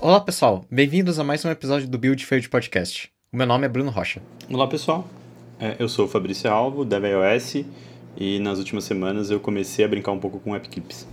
[0.00, 3.10] Olá pessoal, bem-vindos a mais um episódio do Build Failed Podcast.
[3.32, 4.22] O meu nome é Bruno Rocha.
[4.50, 5.06] Olá pessoal,
[5.60, 7.64] É, eu sou o Fabrício Alvo, da iOS,
[8.16, 11.06] e nas últimas semanas eu comecei a brincar um pouco com App Clips.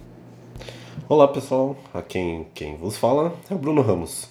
[1.09, 4.29] Olá pessoal, a quem, quem vos fala é o Bruno Ramos.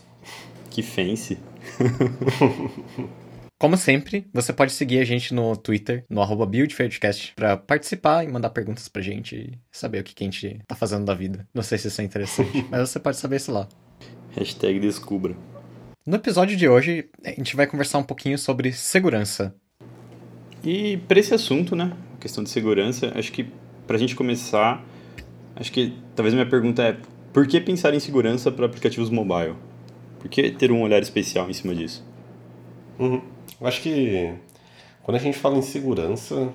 [0.70, 1.38] Que fancy!
[3.60, 8.28] Como sempre, você pode seguir a gente no Twitter, no arroba BuildFairdCast, pra participar e
[8.28, 11.46] mandar perguntas pra gente e saber o que, que a gente tá fazendo da vida.
[11.54, 13.66] Não sei se isso é interessante, mas você pode saber isso lá.
[14.36, 15.36] Hashtag descubra.
[16.06, 19.54] No episódio de hoje, a gente vai conversar um pouquinho sobre segurança.
[20.62, 23.48] E para esse assunto, né, a questão de segurança, acho que
[23.86, 24.84] pra gente começar,
[25.54, 26.96] acho que talvez minha pergunta é
[27.32, 29.54] por que pensar em segurança para aplicativos mobile?
[30.18, 32.04] Por que ter um olhar especial em cima disso?
[32.98, 33.20] Uhum.
[33.60, 34.34] Eu acho que
[35.02, 36.52] quando a gente fala em segurança,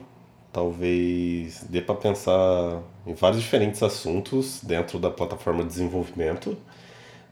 [0.52, 6.58] talvez dê para pensar em vários diferentes assuntos dentro da plataforma de desenvolvimento,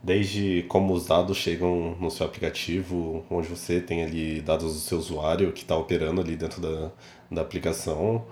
[0.07, 4.97] desde como os dados chegam no seu aplicativo, onde você tem ali dados do seu
[4.97, 6.91] usuário que está operando ali dentro da,
[7.29, 8.23] da aplicação.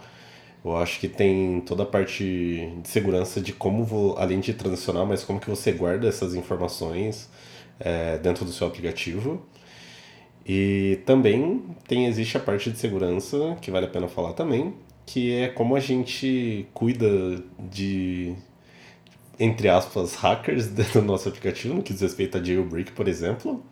[0.63, 2.23] Eu acho que tem toda a parte
[2.81, 7.29] de segurança de como, vou, além de transicionar, mas como que você guarda essas informações
[7.77, 9.45] é, dentro do seu aplicativo.
[10.47, 14.73] E também tem existe a parte de segurança que vale a pena falar também,
[15.05, 18.33] que é como a gente cuida de
[19.39, 23.63] entre aspas hackers do nosso aplicativo, no que diz respeito a jailbreak, por exemplo.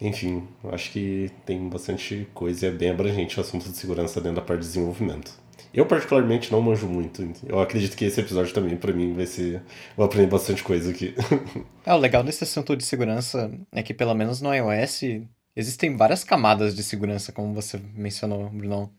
[0.00, 4.36] Enfim, acho que tem bastante coisa e é bem abrangente o assunto de segurança dentro
[4.36, 5.32] da parte de desenvolvimento.
[5.72, 7.32] Eu, particularmente, não manjo muito.
[7.46, 9.62] Eu acredito que esse episódio também, para mim, vai ser.
[9.96, 11.14] Vou aprender bastante coisa aqui.
[11.86, 15.00] É, o legal desse assunto de segurança é que, pelo menos no iOS,
[15.56, 18.90] existem várias camadas de segurança, como você mencionou, Brunão.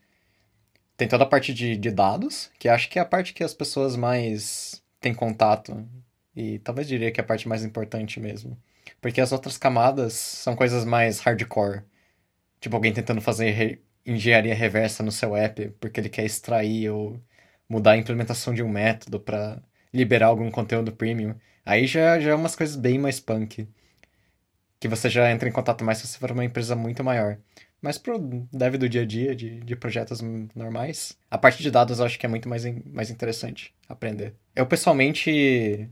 [0.97, 3.53] Tem toda a parte de, de dados, que acho que é a parte que as
[3.53, 5.88] pessoas mais têm contato.
[6.35, 8.57] E talvez diria que é a parte mais importante mesmo.
[9.02, 11.83] Porque as outras camadas são coisas mais hardcore.
[12.62, 17.22] Tipo, alguém tentando fazer re engenharia reversa no seu app porque ele quer extrair ou
[17.69, 19.61] mudar a implementação de um método para
[19.94, 21.35] liberar algum conteúdo premium.
[21.66, 23.67] Aí já, já é umas coisas bem mais punk.
[24.79, 27.38] Que você já entra em contato mais se você for uma empresa muito maior.
[27.81, 28.19] Mas pro
[28.53, 30.22] dev do dia a dia, de, de projetos
[30.56, 34.36] normais, a parte de dados eu acho que é muito mais, mais interessante aprender.
[34.56, 35.90] Eu, pessoalmente,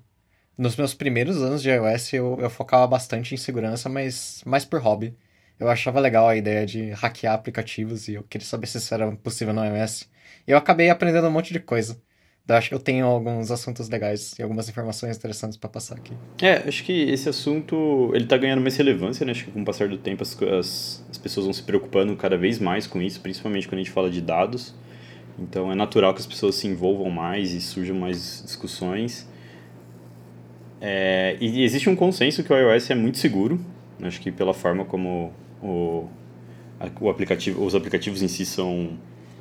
[0.57, 4.79] nos meus primeiros anos de iOS, eu, eu focava bastante em segurança, mas mais por
[4.81, 5.17] hobby.
[5.59, 9.11] Eu achava legal a ideia de hackear aplicativos e eu queria saber se isso era
[9.17, 10.09] possível no iOS.
[10.47, 12.01] E eu acabei aprendendo um monte de coisa.
[12.47, 16.13] Eu acho que eu tenho alguns assuntos legais e algumas informações interessantes para passar aqui.
[16.41, 19.31] É, acho que esse assunto ele tá ganhando mais relevância, né?
[19.31, 22.37] Acho que com o passar do tempo as, as, as pessoas vão se preocupando cada
[22.37, 24.73] vez mais com isso, principalmente quando a gente fala de dados.
[25.37, 29.27] Então é natural que as pessoas se envolvam mais e surjam mais discussões.
[30.81, 33.59] É, e existe um consenso que o iOS é muito seguro.
[34.01, 36.07] Acho que pela forma como o,
[37.01, 38.97] o aplicativo, os aplicativos em si são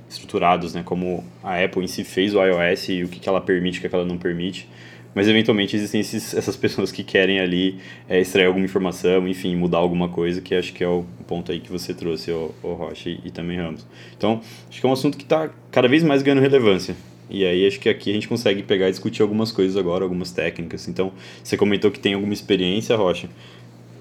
[0.08, 0.82] estruturados, né?
[0.84, 3.82] Como a Apple em si fez o iOS e o que, que ela permite, o
[3.82, 4.68] que, que ela não permite.
[5.14, 9.78] Mas eventualmente existem esses, essas pessoas que querem ali é, extrair alguma informação, enfim, mudar
[9.78, 13.08] alguma coisa, que acho que é o ponto aí que você trouxe, o, o Rocha
[13.08, 13.86] e, e também Ramos.
[14.16, 16.94] Então, acho que é um assunto que está cada vez mais ganhando relevância.
[17.30, 20.30] E aí acho que aqui a gente consegue pegar e discutir algumas coisas agora, algumas
[20.30, 20.88] técnicas.
[20.88, 23.28] Então, você comentou que tem alguma experiência, Rocha.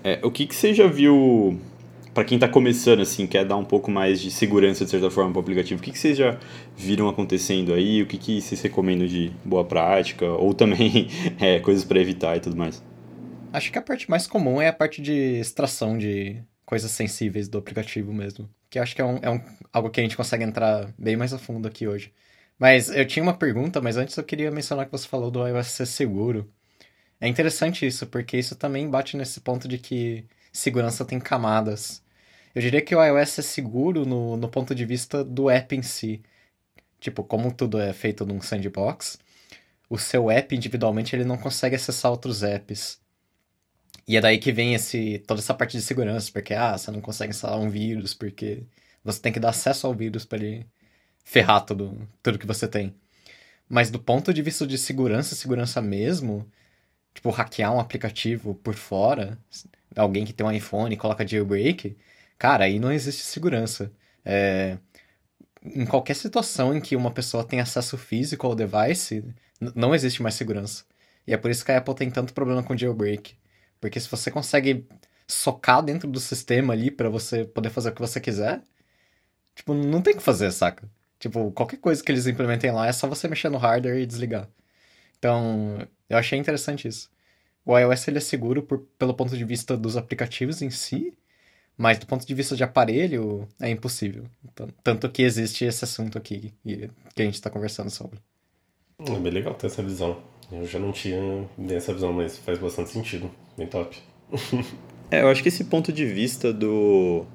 [0.04, 1.60] É, o que, que você já viu
[2.18, 5.30] para quem está começando, assim, quer dar um pouco mais de segurança, de certa forma,
[5.30, 6.36] para o aplicativo, o que, que vocês já
[6.76, 8.02] viram acontecendo aí?
[8.02, 10.26] O que, que vocês recomendam de boa prática?
[10.34, 12.84] Ou também é, coisas para evitar e tudo mais?
[13.54, 17.60] Acho que a parte mais comum é a parte de extração de coisas sensíveis do
[17.60, 18.50] aplicativo mesmo.
[18.68, 19.40] Que acho que é, um, é um,
[19.72, 22.12] algo que a gente consegue entrar bem mais a fundo aqui hoje.
[22.58, 25.68] Mas eu tinha uma pergunta, mas antes eu queria mencionar que você falou do iOS
[25.68, 26.52] ser seguro.
[27.22, 32.02] É interessante isso, porque isso também bate nesse ponto de que segurança tem camadas.
[32.58, 35.84] Eu diria que o iOS é seguro no, no ponto de vista do app em
[35.84, 36.24] si.
[37.00, 39.20] Tipo, como tudo é feito num sandbox,
[39.88, 43.00] o seu app individualmente ele não consegue acessar outros apps.
[44.08, 47.00] E é daí que vem esse, toda essa parte de segurança, porque ah, você não
[47.00, 48.64] consegue instalar um vírus, porque
[49.04, 50.66] você tem que dar acesso ao vírus para ele
[51.24, 52.92] ferrar tudo, tudo que você tem.
[53.70, 56.44] Mas do ponto de vista de segurança, segurança mesmo,
[57.14, 59.38] tipo, hackear um aplicativo por fora,
[59.96, 61.96] alguém que tem um iPhone e coloca jailbreak,
[62.38, 63.92] Cara, aí não existe segurança.
[64.26, 64.78] É...
[65.64, 69.24] Em qualquer situação em que uma pessoa tem acesso físico ao device,
[69.76, 70.86] não existe mais segurança.
[71.26, 73.36] E é por isso que a Apple tem tanto problema com jailbreak.
[73.82, 74.88] Porque se você consegue
[75.28, 78.62] socar dentro do sistema ali para você poder fazer o que você quiser,
[79.56, 80.90] tipo, não tem o que fazer, saca?
[81.20, 84.48] Tipo, qualquer coisa que eles implementem lá é só você mexer no hardware e desligar.
[85.18, 87.10] Então, eu achei interessante isso.
[87.66, 91.18] o iOS ele é seguro por, pelo ponto de vista dos aplicativos em si,
[91.78, 94.24] mas do ponto de vista de aparelho é impossível.
[94.84, 96.90] Tanto que existe esse assunto aqui que
[97.22, 98.20] a gente está conversando sobre.
[99.00, 100.18] É bem legal ter essa visão.
[100.52, 103.30] Eu já não tinha essa visão, mas faz bastante sentido.
[103.56, 103.98] Bem top.
[105.12, 107.26] é, eu acho que esse ponto de vista do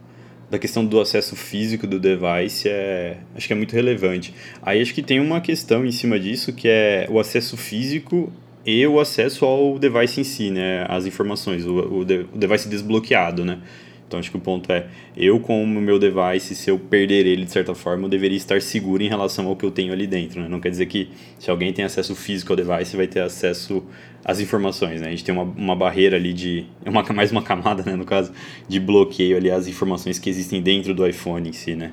[0.50, 4.34] da questão do acesso físico do device é acho que é muito relevante.
[4.60, 8.30] Aí acho que tem uma questão em cima disso que é o acesso físico
[8.64, 12.68] e o acesso ao device em si, né, as informações, o, o, de, o device
[12.68, 13.60] desbloqueado, né.
[14.12, 17.46] Então acho que o ponto é, eu com o meu device, se eu perder ele
[17.46, 20.42] de certa forma, eu deveria estar seguro em relação ao que eu tenho ali dentro.
[20.42, 20.48] Né?
[20.48, 23.82] Não quer dizer que se alguém tem acesso físico ao device, vai ter acesso
[24.22, 25.00] às informações.
[25.00, 25.06] Né?
[25.06, 26.66] A gente tem uma, uma barreira ali de.
[26.84, 28.34] Uma, mais uma camada, né, no caso,
[28.68, 31.92] de bloqueio ali às informações que existem dentro do iPhone em si, né?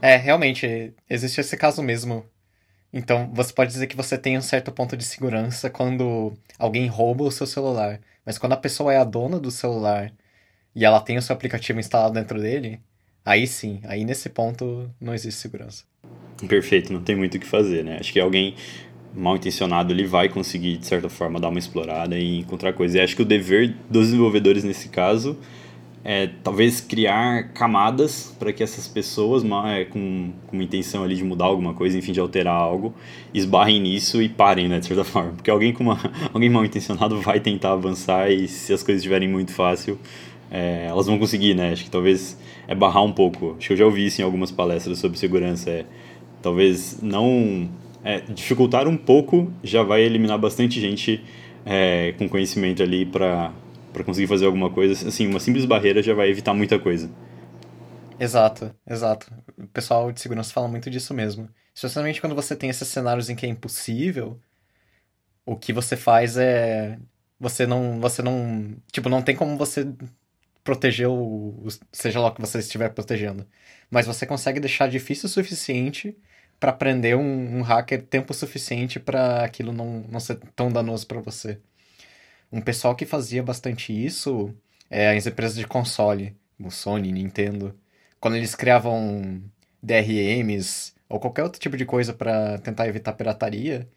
[0.00, 2.24] É, realmente, existe esse caso mesmo.
[2.92, 7.24] Então, você pode dizer que você tem um certo ponto de segurança quando alguém rouba
[7.24, 7.98] o seu celular.
[8.24, 10.12] Mas quando a pessoa é a dona do celular
[10.74, 12.80] e ela tem o seu aplicativo instalado dentro dele,
[13.24, 15.84] aí sim, aí nesse ponto não existe segurança.
[16.48, 17.98] Perfeito, não tem muito o que fazer, né?
[18.00, 18.54] Acho que alguém
[19.14, 22.94] mal intencionado ele vai conseguir, de certa forma, dar uma explorada e encontrar coisas.
[22.96, 25.36] E acho que o dever dos desenvolvedores nesse caso
[26.02, 31.22] é talvez criar camadas para que essas pessoas é, com, com uma intenção ali de
[31.22, 32.94] mudar alguma coisa, enfim, de alterar algo,
[33.34, 35.32] esbarrem nisso e parem, né, de certa forma.
[35.32, 35.98] Porque alguém com uma,
[36.32, 39.98] alguém mal intencionado vai tentar avançar e se as coisas estiverem muito fácil,
[40.50, 41.72] é, elas vão conseguir, né?
[41.72, 42.36] Acho que talvez
[42.66, 43.54] é barrar um pouco.
[43.56, 45.70] Acho que eu já ouvi isso em algumas palestras sobre segurança.
[45.70, 45.86] É,
[46.42, 47.68] talvez não
[48.02, 51.22] é, dificultar um pouco já vai eliminar bastante gente
[51.64, 53.52] é, com conhecimento ali para
[54.04, 55.08] conseguir fazer alguma coisa.
[55.08, 57.10] Assim, uma simples barreira já vai evitar muita coisa.
[58.18, 59.32] Exato, exato.
[59.56, 61.48] O pessoal de segurança fala muito disso mesmo.
[61.74, 64.38] Especialmente quando você tem esses cenários em que é impossível,
[65.46, 66.98] o que você faz é
[67.38, 69.86] você não você não tipo não tem como você
[70.64, 73.46] proteger o, seja lá o que você estiver protegendo.
[73.90, 76.16] Mas você consegue deixar difícil o suficiente
[76.58, 81.20] para prender um, um, hacker tempo suficiente para aquilo não, não ser tão danoso para
[81.20, 81.58] você.
[82.52, 84.54] Um pessoal que fazia bastante isso
[84.90, 87.78] é as empresas de console, como Sony, Nintendo.
[88.20, 89.42] Quando eles criavam
[89.82, 93.88] DRMs ou qualquer outro tipo de coisa para tentar evitar pirataria,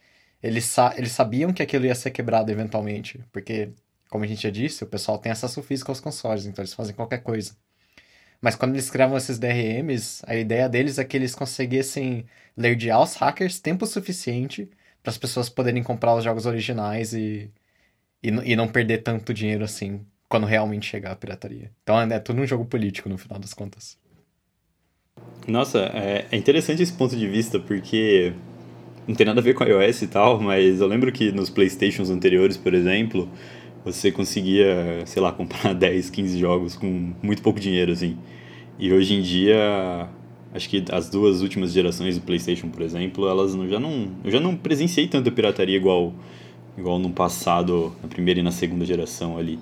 [0.42, 3.72] eles, sa eles sabiam que aquilo ia ser quebrado eventualmente, porque
[4.14, 6.94] como a gente já disse, o pessoal tem acesso físico aos consoles, então eles fazem
[6.94, 7.56] qualquer coisa.
[8.40, 12.24] Mas quando eles criavam esses DRMs, a ideia deles é que eles conseguissem
[12.56, 14.70] lerdear os hackers tempo suficiente
[15.02, 17.50] para as pessoas poderem comprar os jogos originais e,
[18.22, 21.72] e, e, não perder tanto dinheiro assim quando realmente chegar a pirataria.
[21.82, 23.98] Então é, é tudo um jogo político no final das contas.
[25.48, 28.32] Nossa, é, é interessante esse ponto de vista porque
[29.08, 32.12] não tem nada a ver com iOS e tal, mas eu lembro que nos Playstations
[32.12, 33.28] anteriores, por exemplo,
[33.84, 38.18] você conseguia, sei lá, comprar 10, 15 jogos com muito pouco dinheiro, assim.
[38.80, 40.10] E hoje em dia,
[40.54, 44.10] acho que as duas últimas gerações do PlayStation, por exemplo, elas não, já não.
[44.24, 46.14] Eu já não presenciei tanta pirataria igual,
[46.78, 49.60] igual no passado, na primeira e na segunda geração ali.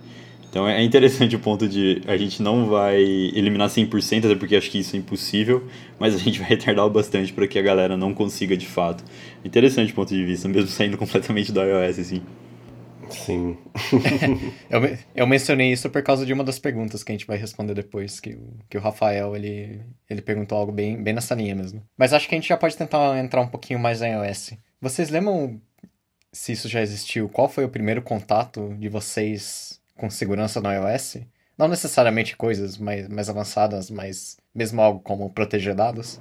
[0.49, 4.69] Então é interessante o ponto de a gente não vai eliminar 100%, até porque acho
[4.69, 5.63] que isso é impossível,
[5.97, 9.03] mas a gente vai retardar bastante para que a galera não consiga de fato.
[9.43, 12.21] Interessante o ponto de vista, mesmo saindo completamente do iOS, assim.
[13.11, 13.57] Sim.
[14.69, 17.73] eu, eu mencionei isso por causa de uma das perguntas que a gente vai responder
[17.73, 18.37] depois, que,
[18.69, 21.83] que o Rafael, ele, ele perguntou algo bem, bem nessa linha mesmo.
[21.97, 24.53] Mas acho que a gente já pode tentar entrar um pouquinho mais em iOS.
[24.81, 25.59] Vocês lembram,
[26.31, 31.17] se isso já existiu, qual foi o primeiro contato de vocês com segurança no iOS?
[31.57, 36.19] Não necessariamente coisas mais, mais avançadas, mas mesmo algo como proteger dados?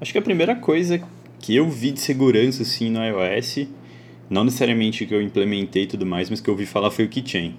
[0.00, 1.00] Acho que a primeira coisa
[1.40, 3.66] que eu vi de segurança, assim, no iOS
[4.28, 7.08] não necessariamente que eu implementei e tudo mais, mas que eu ouvi falar foi o
[7.08, 7.54] Keychain.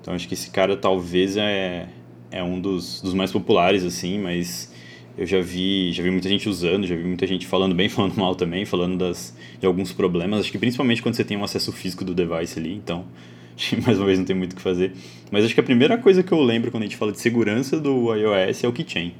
[0.00, 1.88] Então acho que esse cara talvez é,
[2.30, 4.72] é um dos, dos mais populares, assim, mas
[5.16, 8.16] eu já vi, já vi muita gente usando, já vi muita gente falando bem, falando
[8.16, 10.40] mal também, falando das, de alguns problemas.
[10.40, 13.04] Acho que principalmente quando você tem um acesso físico do device ali, então
[13.84, 14.92] mais uma vez não tem muito o que fazer.
[15.30, 17.80] Mas acho que a primeira coisa que eu lembro quando a gente fala de segurança
[17.80, 19.14] do iOS é o Keychain.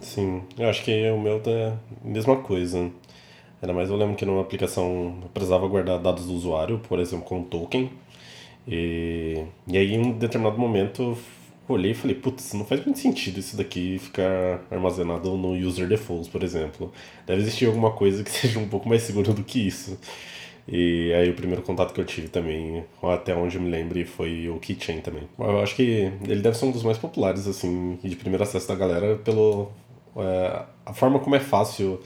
[0.00, 1.72] Sim, eu acho que o meu é
[2.04, 2.90] a mesma coisa.
[3.62, 7.24] Ainda mais eu lembro que numa aplicação eu precisava guardar dados do usuário, por exemplo,
[7.24, 7.90] com um token.
[8.68, 11.18] E, e aí, em um determinado momento, eu
[11.74, 16.28] olhei e falei: putz, não faz muito sentido isso daqui ficar armazenado no user defaults,
[16.28, 16.92] por exemplo.
[17.26, 19.98] Deve existir alguma coisa que seja um pouco mais segura do que isso.
[20.68, 24.48] E aí, o primeiro contato que eu tive também, até onde eu me lembro, foi
[24.48, 25.22] o Keychain também.
[25.38, 28.74] Eu acho que ele deve ser um dos mais populares, assim, de primeiro acesso da
[28.74, 29.70] galera, pelo.
[30.16, 32.00] É, a forma como é fácil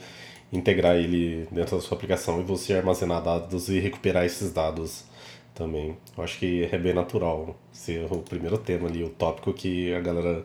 [0.51, 5.05] integrar ele dentro da sua aplicação e você armazenar dados e recuperar esses dados
[5.53, 5.97] também.
[6.17, 9.99] Eu acho que é bem natural ser o primeiro tema ali, o tópico que a
[10.01, 10.43] galera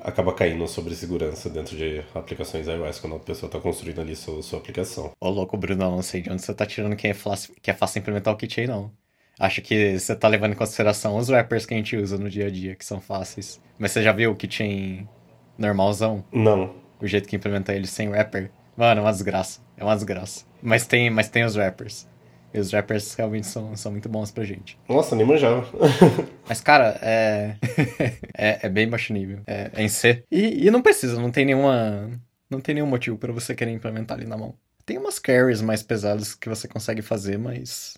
[0.00, 4.42] acaba caindo sobre segurança dentro de aplicações iOS quando a pessoa está construindo ali sua,
[4.42, 5.12] sua aplicação.
[5.20, 7.74] Ô louco, Bruno, não sei de onde você tá tirando que é fácil, que é
[7.74, 8.90] fácil implementar o KitChain, não.
[9.38, 12.46] Acho que você tá levando em consideração os wrappers que a gente usa no dia
[12.46, 13.60] a dia, que são fáceis.
[13.78, 15.08] Mas você já viu o KitChain
[15.56, 16.24] normalzão?
[16.32, 16.74] Não.
[17.00, 18.50] O jeito que implementa ele sem wrapper?
[18.76, 19.60] Mano, é uma desgraça.
[19.76, 20.44] É uma desgraça.
[20.62, 22.06] Mas tem, mas tem os rappers.
[22.54, 24.78] E os rappers realmente são, são muito bons pra gente.
[24.88, 25.66] Nossa, nem manjava.
[26.46, 27.56] Mas, cara, é.
[28.36, 29.40] é, é, bem baixo nível.
[29.46, 30.22] É, é em C.
[30.30, 32.10] E, e, não precisa, não tem nenhuma.
[32.50, 34.54] Não tem nenhum motivo para você querer implementar ali na mão.
[34.84, 37.96] Tem umas carries mais pesadas que você consegue fazer, mas.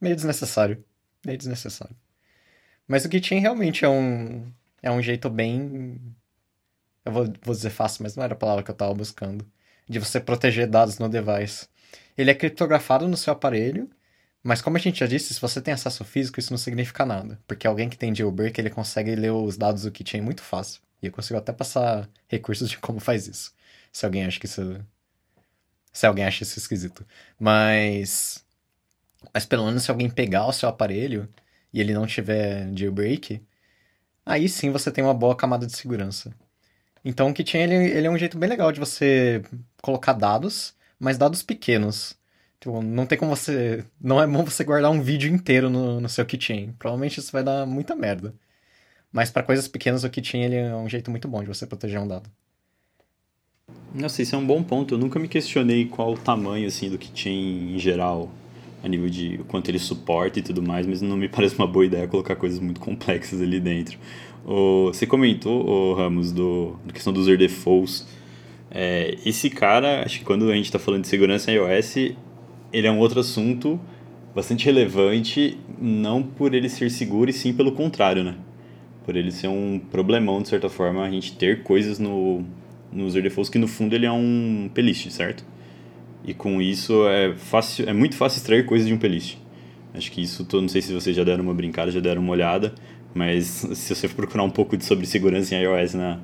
[0.00, 0.84] Meio desnecessário.
[1.26, 1.96] Meio desnecessário.
[2.86, 4.46] Mas o Gitchin realmente é um.
[4.80, 6.00] É um jeito bem.
[7.04, 9.44] Eu vou, vou dizer fácil, mas não era a palavra que eu tava buscando.
[9.88, 11.66] De você proteger dados no device.
[12.16, 13.90] Ele é criptografado no seu aparelho,
[14.42, 17.38] mas como a gente já disse, se você tem acesso físico, isso não significa nada.
[17.46, 20.82] Porque alguém que tem jailbreak, ele consegue ler os dados do keychain muito fácil.
[21.00, 23.52] E eu consigo até passar recursos de como faz isso.
[23.92, 24.84] Se alguém acha que isso...
[25.92, 27.06] Se alguém acha isso esquisito.
[27.38, 28.44] Mas...
[29.32, 31.28] Mas pelo menos se alguém pegar o seu aparelho
[31.72, 33.40] e ele não tiver jailbreak,
[34.26, 36.34] aí sim você tem uma boa camada de segurança.
[37.04, 39.42] Então o keychain, ele, ele é um jeito bem legal de você
[39.80, 42.14] colocar dados mas dados pequenos.
[42.60, 43.84] Tipo, não tem como você.
[44.00, 46.72] Não é bom você guardar um vídeo inteiro no, no seu keychain.
[46.78, 48.32] Provavelmente isso vai dar muita merda.
[49.10, 51.98] Mas para coisas pequenas, o keychain ele é um jeito muito bom de você proteger
[51.98, 52.30] um dado.
[53.92, 54.94] Nossa, isso é um bom ponto.
[54.94, 58.30] Eu nunca me questionei qual o tamanho assim do keychain em geral,
[58.82, 61.86] a nível de quanto ele suporta e tudo mais, mas não me parece uma boa
[61.86, 63.98] ideia colocar coisas muito complexas ali dentro.
[64.44, 68.06] O, você comentou, o Ramos, do, da questão dos defaults
[68.74, 71.96] é, esse cara, acho que quando a gente está falando de segurança em iOS,
[72.72, 73.78] ele é um outro assunto
[74.34, 78.36] bastante relevante, não por ele ser seguro, e sim pelo contrário, né?
[79.04, 82.42] Por ele ser um problemão, de certa forma, a gente ter coisas no,
[82.90, 85.44] no user defaults que no fundo ele é um playlist, certo?
[86.24, 89.36] E com isso é fácil, é muito fácil extrair coisas de um playlist.
[89.94, 92.32] Acho que isso, tô, não sei se vocês já deram uma brincada, já deram uma
[92.32, 92.74] olhada,
[93.14, 96.20] mas se você procurar um pouco de sobre segurança em iOS na,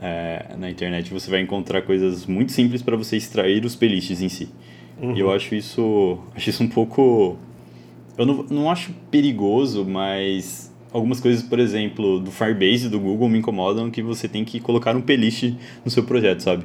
[0.00, 4.28] é, na internet você vai encontrar coisas muito simples para você extrair os playlists em
[4.28, 4.48] si.
[5.00, 5.16] Uhum.
[5.16, 7.36] E eu acho isso, acho isso um pouco.
[8.16, 13.38] Eu não, não acho perigoso, mas algumas coisas, por exemplo, do Firebase do Google me
[13.38, 15.52] incomodam que você tem que colocar um playlist
[15.84, 16.64] no seu projeto, sabe?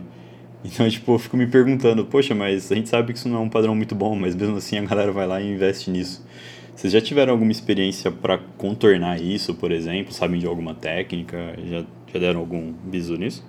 [0.63, 3.41] Então, tipo, eu fico me perguntando, poxa, mas a gente sabe que isso não é
[3.41, 6.25] um padrão muito bom, mas mesmo assim a galera vai lá e investe nisso.
[6.75, 10.13] Vocês já tiveram alguma experiência para contornar isso, por exemplo?
[10.13, 11.55] Sabem de alguma técnica?
[11.65, 13.45] Já já deram algum bisu nisso?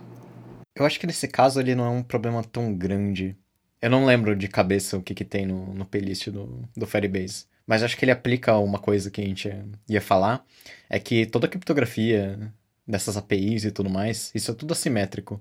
[0.76, 3.36] Eu acho que nesse caso ele não é um problema tão grande.
[3.80, 7.46] Eu não lembro de cabeça o que, que tem no, no playlist do, do Firebase.
[7.66, 9.50] Mas acho que ele aplica uma coisa que a gente
[9.88, 10.44] ia falar.
[10.88, 12.52] É que toda a criptografia
[12.86, 15.40] dessas APIs e tudo mais, isso é tudo assimétrico.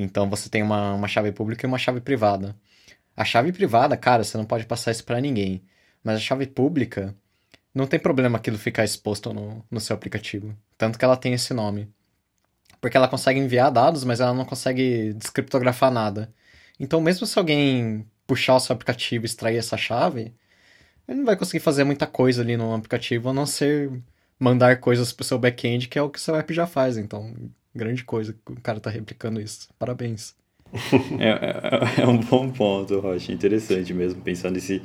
[0.00, 2.56] Então você tem uma, uma chave pública e uma chave privada.
[3.16, 5.62] A chave privada, cara, você não pode passar isso para ninguém.
[6.04, 7.16] Mas a chave pública,
[7.74, 10.56] não tem problema aquilo ficar exposto no, no seu aplicativo.
[10.76, 11.88] Tanto que ela tem esse nome.
[12.80, 16.32] Porque ela consegue enviar dados, mas ela não consegue descriptografar nada.
[16.78, 20.34] Então, mesmo se alguém puxar o seu aplicativo e extrair essa chave,
[21.08, 23.90] ele não vai conseguir fazer muita coisa ali no aplicativo, a não ser
[24.38, 26.96] mandar coisas pro seu back-end, que é o que o seu app já faz.
[26.96, 27.34] Então,
[27.74, 29.68] grande coisa que o cara tá replicando isso.
[29.78, 30.34] Parabéns.
[31.18, 33.32] é, é, é, um bom ponto, Rocha.
[33.32, 34.82] Interessante mesmo pensar nesse,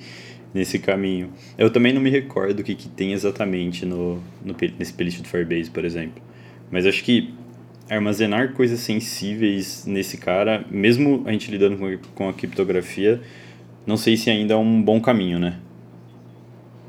[0.53, 1.33] nesse caminho.
[1.57, 5.27] Eu também não me recordo o que, que tem exatamente no, no, nesse playlist do
[5.27, 6.21] Firebase, por exemplo.
[6.71, 7.33] Mas acho que
[7.89, 13.21] armazenar coisas sensíveis nesse cara, mesmo a gente lidando com, com a criptografia,
[13.85, 15.59] não sei se ainda é um bom caminho, né?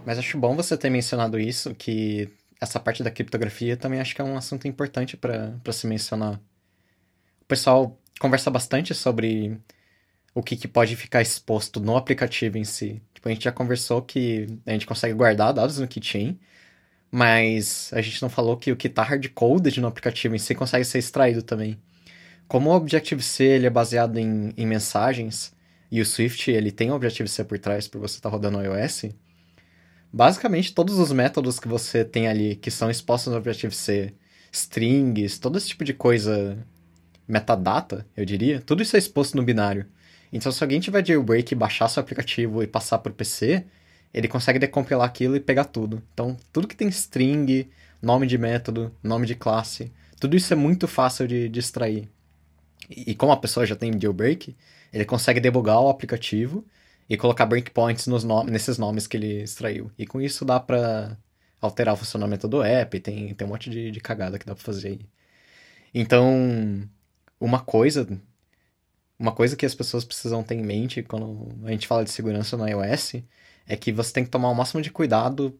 [0.06, 2.28] Mas acho bom você ter mencionado isso, que
[2.64, 6.40] essa parte da criptografia também acho que é um assunto importante para se mencionar.
[7.42, 9.58] O pessoal conversa bastante sobre
[10.34, 13.02] o que, que pode ficar exposto no aplicativo em si.
[13.14, 16.38] Tipo, a gente já conversou que a gente consegue guardar dados no keychain,
[17.10, 20.84] mas a gente não falou que o que está hardcoded no aplicativo em si consegue
[20.84, 21.78] ser extraído também.
[22.48, 25.54] Como o Objective-C ele é baseado em, em mensagens,
[25.90, 28.62] e o Swift ele tem o Objective-C por trás por você estar tá rodando o
[28.62, 29.04] iOS,
[30.14, 34.14] basicamente todos os métodos que você tem ali que são expostos no Objective-C,
[34.52, 36.56] strings, todo esse tipo de coisa,
[37.26, 39.86] metadata, eu diria, tudo isso é exposto no binário.
[40.32, 43.64] Então se alguém tiver jailbreak e baixar seu aplicativo e passar para o PC,
[44.12, 46.00] ele consegue decompilar aquilo e pegar tudo.
[46.12, 47.68] Então, tudo que tem string,
[48.00, 49.90] nome de método, nome de classe,
[50.20, 52.08] tudo isso é muito fácil de, de extrair.
[52.88, 54.54] E, e como a pessoa já tem jailbreak,
[54.92, 56.64] ele consegue debugar o aplicativo
[57.08, 59.90] e colocar breakpoints nos nom nesses nomes que ele extraiu.
[59.98, 61.16] E com isso dá pra
[61.60, 64.64] alterar o funcionamento do app, tem, tem um monte de, de cagada que dá pra
[64.64, 65.00] fazer aí.
[65.94, 66.88] Então,
[67.40, 68.06] uma coisa
[69.18, 72.56] uma coisa que as pessoas precisam ter em mente quando a gente fala de segurança
[72.56, 73.22] no iOS
[73.66, 75.58] é que você tem que tomar o máximo de cuidado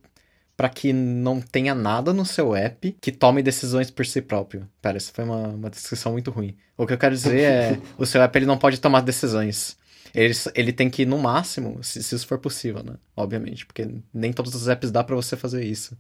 [0.57, 4.69] para que não tenha nada no seu app que tome decisões por si próprio.
[4.81, 6.57] Pera, isso foi uma, uma descrição muito ruim.
[6.77, 9.77] O que eu quero dizer é, o seu app ele não pode tomar decisões.
[10.13, 12.95] Ele, ele tem que, no máximo, se, se isso for possível, né?
[13.17, 15.97] Obviamente, porque nem todos os apps dá para você fazer isso.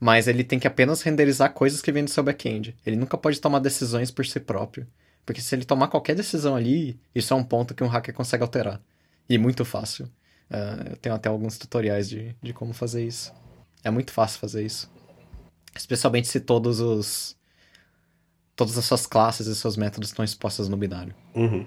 [0.00, 2.74] Mas ele tem que apenas renderizar coisas que vêm do seu back-end.
[2.86, 4.86] Ele nunca pode tomar decisões por si próprio.
[5.26, 8.42] Porque se ele tomar qualquer decisão ali, isso é um ponto que um hacker consegue
[8.42, 8.80] alterar.
[9.28, 10.06] E muito fácil.
[10.50, 13.32] Uh, eu tenho até alguns tutoriais de, de como fazer isso.
[13.84, 14.90] É muito fácil fazer isso.
[15.76, 17.36] Especialmente se todos os.
[18.56, 21.14] Todas as suas classes e seus métodos estão expostas no binário.
[21.34, 21.66] Uhum.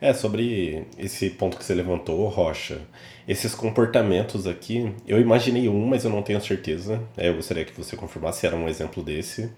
[0.00, 2.82] É, sobre esse ponto que você levantou, Rocha,
[3.26, 7.02] esses comportamentos aqui, eu imaginei um, mas eu não tenho certeza.
[7.16, 9.50] É, eu gostaria que você confirmasse se era um exemplo desse.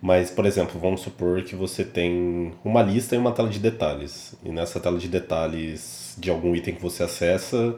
[0.00, 4.34] Mas, por exemplo, vamos supor que você tem uma lista e uma tela de detalhes.
[4.44, 7.76] E nessa tela de detalhes de algum item que você acessa,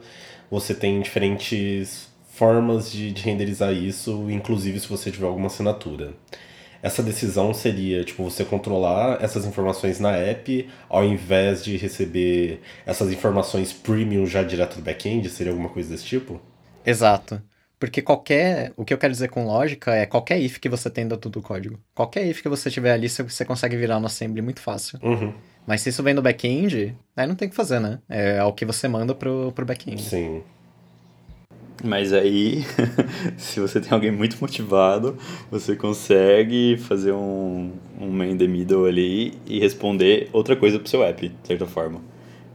[0.51, 6.15] você tem diferentes formas de, de renderizar isso, inclusive se você tiver alguma assinatura.
[6.83, 13.13] Essa decisão seria, tipo, você controlar essas informações na app, ao invés de receber essas
[13.13, 15.29] informações premium já direto do back-end?
[15.31, 16.41] Seria alguma coisa desse tipo?
[16.85, 17.41] Exato.
[17.79, 18.73] Porque qualquer.
[18.77, 21.43] O que eu quero dizer com lógica é qualquer if que você tem dentro do
[21.43, 21.81] código.
[21.95, 24.99] Qualquer if que você tiver ali, você consegue virar no assembly muito fácil.
[25.03, 25.33] Uhum.
[25.67, 28.01] Mas se isso vem do back-end, aí não tem o que fazer, né?
[28.09, 30.03] É o que você manda pro, pro back-end.
[30.03, 30.43] Sim.
[31.85, 32.65] Mas aí,
[33.37, 35.17] se você tem alguém muito motivado,
[35.51, 41.03] você consegue fazer um, um man the middle ali e responder outra coisa pro seu
[41.03, 42.01] app, de certa forma.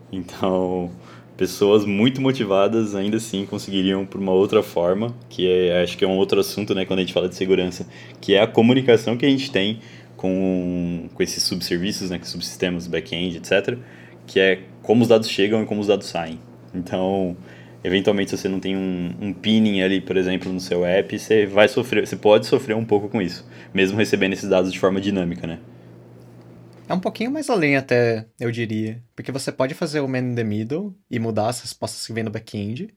[0.09, 0.89] Então,
[1.35, 6.07] pessoas muito motivadas ainda assim conseguiriam por uma outra forma, que é, acho que é
[6.07, 7.85] um outro assunto, né, quando a gente fala de segurança,
[8.21, 9.79] que é a comunicação que a gente tem
[10.15, 13.77] com, com esses subserviços, né, subsistemas, back-end, etc.,
[14.25, 16.39] que é como os dados chegam e como os dados saem.
[16.73, 17.35] Então,
[17.83, 21.45] eventualmente se você não tem um, um pinning ali, por exemplo, no seu app, você
[21.45, 25.01] vai sofrer, você pode sofrer um pouco com isso, mesmo recebendo esses dados de forma
[25.01, 25.59] dinâmica, né?
[26.89, 30.35] É um pouquinho mais além até, eu diria, porque você pode fazer o man in
[30.35, 32.93] the middle e mudar as respostas que vem no back-end,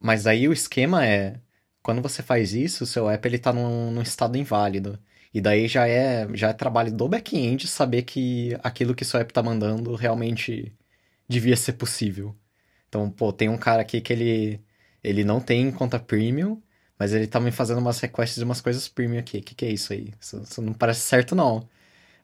[0.00, 1.40] mas aí o esquema é,
[1.82, 4.98] quando você faz isso, o seu app ele tá num, num estado inválido.
[5.32, 9.32] E daí já é, já é trabalho do back-end saber que aquilo que seu app
[9.32, 10.74] tá mandando realmente
[11.28, 12.36] devia ser possível.
[12.88, 14.60] Então, pô, tem um cara aqui que ele,
[15.02, 16.60] ele não tem conta premium,
[16.98, 19.38] mas ele tá me fazendo umas requests de umas coisas premium aqui.
[19.38, 20.12] O que, que é isso aí?
[20.20, 21.68] Isso, isso, não parece certo, não.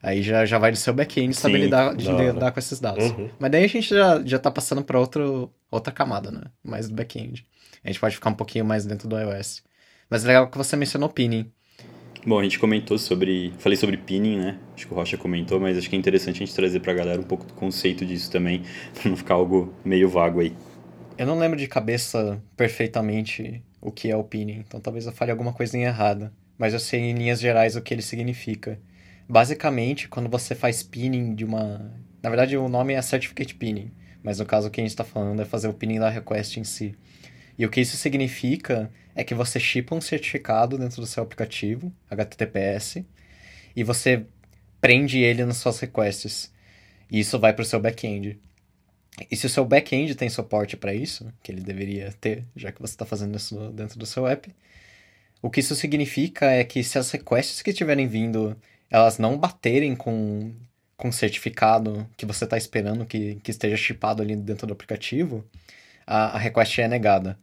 [0.01, 3.05] Aí já, já vai do seu back-end saber lidar, de lidar com esses dados.
[3.05, 3.29] Uhum.
[3.39, 6.43] Mas daí a gente já, já tá passando pra outro, outra camada, né?
[6.63, 7.45] Mais do back-end.
[7.83, 9.63] A gente pode ficar um pouquinho mais dentro do iOS.
[10.09, 11.51] Mas é legal que você mencionou pinning.
[12.25, 13.53] Bom, a gente comentou sobre.
[13.59, 14.57] Falei sobre pinning, né?
[14.73, 17.21] Acho que o Rocha comentou, mas acho que é interessante a gente trazer pra galera
[17.21, 18.63] um pouco do conceito disso também,
[18.99, 20.55] pra não ficar algo meio vago aí.
[21.19, 25.29] Eu não lembro de cabeça perfeitamente o que é o pinning, então talvez eu fale
[25.29, 26.33] alguma coisinha errada.
[26.57, 28.79] Mas eu sei em linhas gerais o que ele significa.
[29.29, 31.93] Basicamente, quando você faz pinning de uma.
[32.23, 33.91] Na verdade, o nome é Certificate Pinning,
[34.23, 36.59] mas no caso o que a gente está falando é fazer o pinning da request
[36.59, 36.95] em si.
[37.57, 41.93] E o que isso significa é que você chipa um certificado dentro do seu aplicativo,
[42.09, 43.05] HTTPS,
[43.75, 44.25] e você
[44.81, 46.53] prende ele nas suas requests.
[47.09, 48.39] E isso vai para o seu back-end.
[49.31, 52.81] E se o seu back-end tem suporte para isso, que ele deveria ter, já que
[52.81, 54.53] você está fazendo isso dentro do seu app,
[55.41, 58.57] o que isso significa é que se as requests que estiverem vindo,
[58.89, 60.53] elas não baterem com,
[60.97, 65.45] com certificado que você está esperando que, que esteja chipado ali dentro do aplicativo,
[66.05, 67.39] a, a request é negada.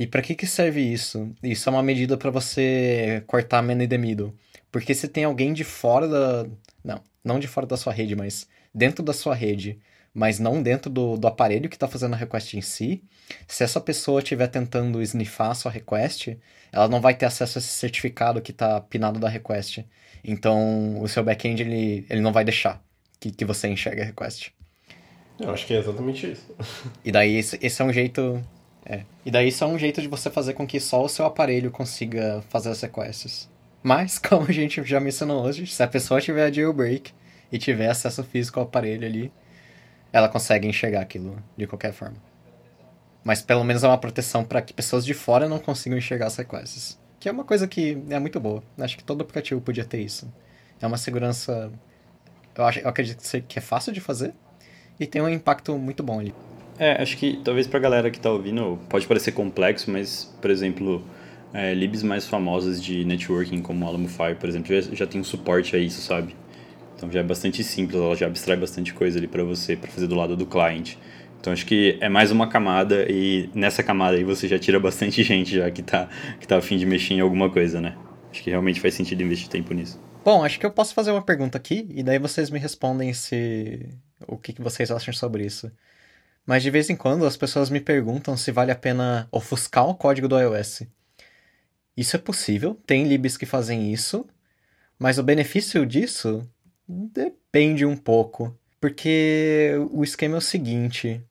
[0.00, 1.30] E para que, que serve isso?
[1.42, 4.34] Isso é uma medida para você cortar man in the middle.
[4.72, 6.46] Porque se tem alguém de fora da.
[6.82, 9.78] Não, não de fora da sua rede, mas dentro da sua rede,
[10.14, 13.04] mas não dentro do, do aparelho que está fazendo a request em si,
[13.46, 16.34] se essa pessoa estiver tentando snifar a sua request,
[16.72, 19.86] ela não vai ter acesso a esse certificado que está pinado da request.
[20.24, 22.82] Então, o seu back-end ele, ele não vai deixar
[23.20, 24.50] que, que você enxergue a request.
[25.38, 26.54] Eu acho que é exatamente isso.
[27.04, 28.42] E daí, esse, esse é um jeito
[28.90, 29.04] é.
[29.24, 31.70] E daí isso é um jeito de você fazer com que só o seu aparelho
[31.70, 33.48] consiga fazer as requests.
[33.80, 37.12] Mas, como a gente já mencionou hoje, se a pessoa tiver jailbreak
[37.52, 39.32] e tiver acesso físico ao aparelho ali,
[40.12, 42.16] ela consegue enxergar aquilo de qualquer forma.
[43.22, 46.36] Mas pelo menos é uma proteção para que pessoas de fora não consigam enxergar as
[46.36, 46.98] requests.
[47.20, 48.60] Que é uma coisa que é muito boa.
[48.76, 50.32] Acho que todo aplicativo podia ter isso.
[50.80, 51.70] É uma segurança.
[52.56, 54.34] Eu, acho, eu acredito que é fácil de fazer
[54.98, 56.34] e tem um impacto muito bom ali.
[56.80, 61.04] É, acho que talvez pra galera que tá ouvindo pode parecer complexo, mas, por exemplo,
[61.52, 65.24] é, libs mais famosas de networking, como Alamo Fire, por exemplo, já, já tem um
[65.24, 66.34] suporte a isso, sabe?
[66.96, 70.06] Então já é bastante simples, ela já abstrai bastante coisa ali para você, para fazer
[70.06, 70.98] do lado do cliente.
[71.38, 75.20] Então acho que é mais uma camada e nessa camada aí você já tira bastante
[75.24, 76.08] gente já que tá,
[76.40, 77.94] que tá afim de mexer em alguma coisa, né?
[78.30, 80.00] Acho que realmente faz sentido investir tempo nisso.
[80.24, 83.86] Bom, acho que eu posso fazer uma pergunta aqui e daí vocês me respondem se
[84.26, 85.70] o que, que vocês acham sobre isso.
[86.50, 89.94] Mas de vez em quando as pessoas me perguntam se vale a pena ofuscar o
[89.94, 90.82] código do iOS.
[91.96, 94.26] Isso é possível, tem libs que fazem isso,
[94.98, 96.44] mas o benefício disso
[96.88, 98.52] depende um pouco.
[98.80, 101.22] Porque o esquema é o seguinte: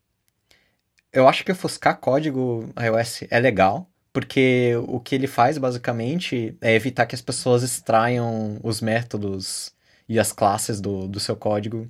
[1.11, 6.73] eu acho que ofuscar código iOS é legal, porque o que ele faz basicamente é
[6.73, 9.73] evitar que as pessoas extraiam os métodos
[10.07, 11.89] e as classes do, do seu código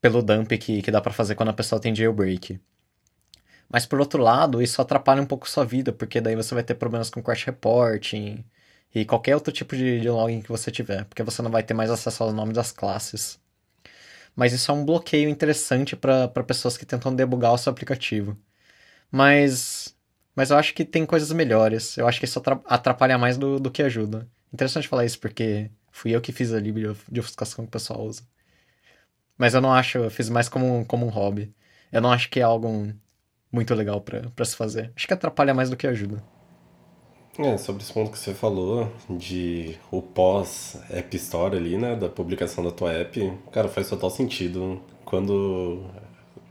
[0.00, 2.60] pelo dump que, que dá para fazer quando a pessoa tem jailbreak.
[3.68, 6.74] Mas por outro lado, isso atrapalha um pouco sua vida, porque daí você vai ter
[6.74, 8.44] problemas com crash reporting
[8.94, 11.74] e qualquer outro tipo de, de login que você tiver, porque você não vai ter
[11.74, 13.38] mais acesso aos nomes das classes.
[14.34, 18.36] Mas isso é um bloqueio interessante para pessoas que tentam debugar o seu aplicativo.
[19.10, 19.96] Mas,
[20.34, 21.96] mas eu acho que tem coisas melhores.
[21.98, 24.28] Eu acho que isso atrapalha mais do, do que ajuda.
[24.52, 26.76] Interessante falar isso porque fui eu que fiz a lib
[27.10, 28.22] de ofuscação que o pessoal usa.
[29.38, 31.54] Mas eu não acho, eu fiz mais como, como um hobby.
[31.92, 32.92] Eu não acho que é algo
[33.50, 34.92] muito legal para se fazer.
[34.94, 36.22] Acho que atrapalha mais do que ajuda.
[37.38, 42.64] É, sobre esse ponto que você falou, de o pós-App Store ali, né, da publicação
[42.64, 44.82] da tua app, cara, faz total sentido.
[45.04, 45.84] Quando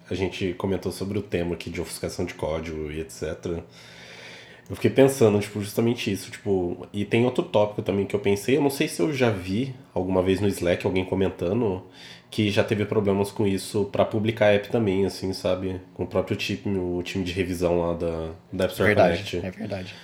[0.09, 3.61] a gente comentou sobre o tema aqui de ofuscação de código e etc.,
[4.69, 8.57] eu fiquei pensando, tipo, justamente isso, tipo, e tem outro tópico também que eu pensei,
[8.57, 11.83] eu não sei se eu já vi alguma vez no Slack alguém comentando,
[12.29, 15.79] que já teve problemas com isso para publicar app também, assim, sabe?
[15.93, 19.45] Com o próprio time, o time de revisão lá da, da App Store verdade, Connect.
[19.45, 19.95] É verdade.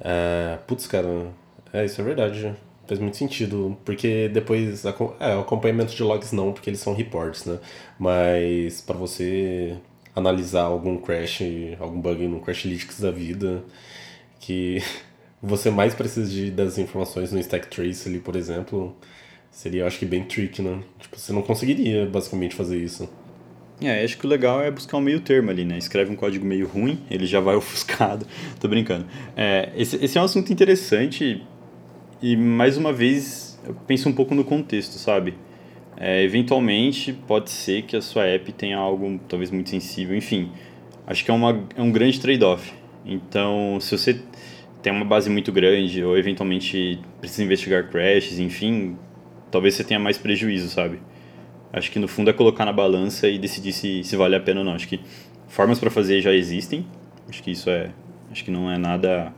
[0.00, 1.26] É, putz, cara,
[1.72, 2.54] é, isso é verdade.
[2.86, 4.84] Faz muito sentido, porque depois.
[4.84, 7.58] É, o acompanhamento de logs não, porque eles são reports, né?
[7.98, 9.76] Mas para você
[10.14, 11.42] analisar algum crash,
[11.80, 13.64] algum bug no Crashlytics da vida,
[14.40, 14.82] que
[15.42, 18.96] você mais precisa de, das informações no Stack Trace ali, por exemplo,
[19.52, 20.82] Seria, acho que, bem tricky, né?
[20.98, 23.08] Tipo, você não conseguiria, basicamente, fazer isso.
[23.82, 25.76] É, acho que o legal é buscar um meio termo ali, né?
[25.76, 28.26] Escreve um código meio ruim, ele já vai ofuscado.
[28.58, 29.06] Tô brincando.
[29.36, 31.42] É, esse, esse é um assunto interessante
[32.22, 35.34] e, mais uma vez, eu penso um pouco no contexto, sabe?
[35.98, 40.50] É, eventualmente, pode ser que a sua app tenha algo talvez muito sensível, enfim.
[41.06, 42.72] Acho que é, uma, é um grande trade-off.
[43.04, 44.18] Então, se você
[44.80, 48.96] tem uma base muito grande ou eventualmente precisa investigar crashes, enfim,
[49.52, 50.98] talvez você tenha mais prejuízo, sabe?
[51.72, 54.60] Acho que no fundo é colocar na balança e decidir se, se vale a pena
[54.60, 54.74] ou não.
[54.74, 55.00] Acho que
[55.46, 56.84] formas para fazer já existem.
[57.28, 57.90] Acho que isso é,
[58.30, 59.32] acho que não é nada,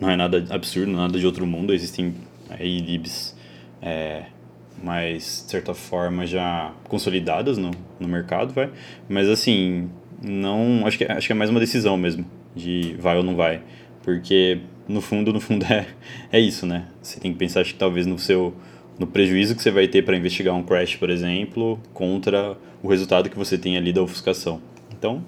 [0.00, 1.74] não é nada absurdo, nada de outro mundo.
[1.74, 2.14] Existem
[2.48, 3.36] aí libs
[3.82, 4.24] é,
[4.82, 8.70] mais de certa forma já consolidadas no, no mercado, vai.
[9.08, 9.90] Mas assim,
[10.22, 13.62] não, acho que acho que é mais uma decisão mesmo de vai ou não vai,
[14.02, 15.86] porque no fundo, no fundo é
[16.32, 16.86] é isso, né?
[17.02, 18.54] Você tem que pensar acho que talvez no seu
[18.98, 23.28] no prejuízo que você vai ter para investigar um crash, por exemplo, contra o resultado
[23.28, 24.60] que você tem ali da ofuscação.
[24.90, 25.24] Então,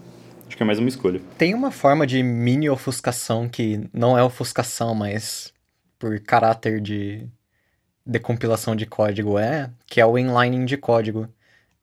[0.47, 1.21] acho que é mais uma escolha.
[1.37, 5.53] Tem uma forma de mini ofuscação que não é ofuscação, mas
[5.99, 7.27] por caráter de
[8.07, 11.29] decompilação de código é, que é o inlining de código.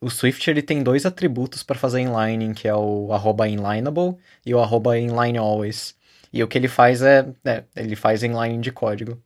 [0.02, 3.10] O Swift ele tem dois atributos para fazer inlining, que é o
[3.46, 5.96] inlineable e o inlinealways.
[6.34, 9.22] E o que ele faz é, é ele faz inlining de código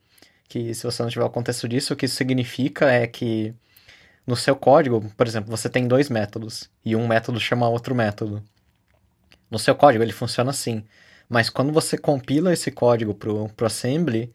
[0.50, 3.54] que se você não tiver o contexto disso, o que isso significa é que
[4.26, 8.44] no seu código, por exemplo, você tem dois métodos e um método chama outro método.
[9.50, 10.84] No seu código ele funciona assim,
[11.30, 14.34] mas quando você compila esse código pro, pro assembly,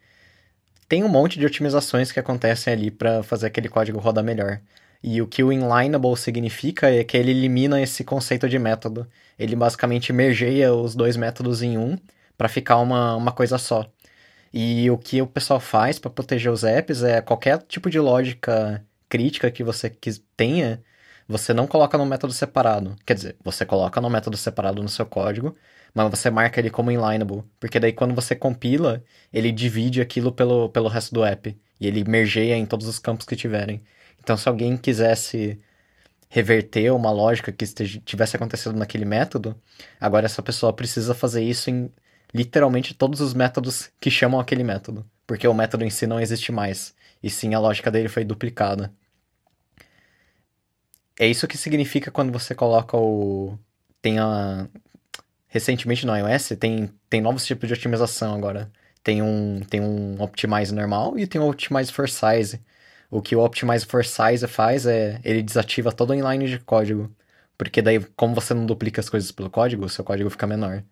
[0.88, 4.60] tem um monte de otimizações que acontecem ali para fazer aquele código rodar melhor.
[5.02, 9.06] E o que o inlineable significa é que ele elimina esse conceito de método.
[9.38, 11.98] Ele basicamente mergeia os dois métodos em um
[12.38, 13.90] para ficar uma, uma coisa só.
[14.56, 18.86] E o que o pessoal faz para proteger os apps é qualquer tipo de lógica
[19.08, 19.90] crítica que você
[20.36, 20.80] tenha,
[21.26, 22.94] você não coloca no método separado.
[23.04, 25.56] Quer dizer, você coloca no método separado no seu código,
[25.92, 30.68] mas você marca ele como inlineable, porque daí quando você compila, ele divide aquilo pelo,
[30.68, 33.82] pelo resto do app e ele mergeia em todos os campos que tiverem.
[34.20, 35.60] Então, se alguém quisesse
[36.28, 39.60] reverter uma lógica que tivesse acontecido naquele método,
[40.00, 41.90] agora essa pessoa precisa fazer isso em
[42.34, 46.50] literalmente todos os métodos que chamam aquele método, porque o método em si não existe
[46.50, 48.92] mais, e sim a lógica dele foi duplicada.
[51.18, 53.56] É isso que significa quando você coloca o
[54.02, 54.68] tem a
[55.54, 58.70] recentemente no iOS tem, tem novos tipos de otimização agora.
[59.04, 62.60] Tem um, tem um Optimize normal e tem um Optimize for Size.
[63.10, 67.14] O que o Optimize for Size faz é ele desativa todo o inline de código.
[67.56, 70.82] Porque daí, como você não duplica as coisas pelo código, o seu código fica menor.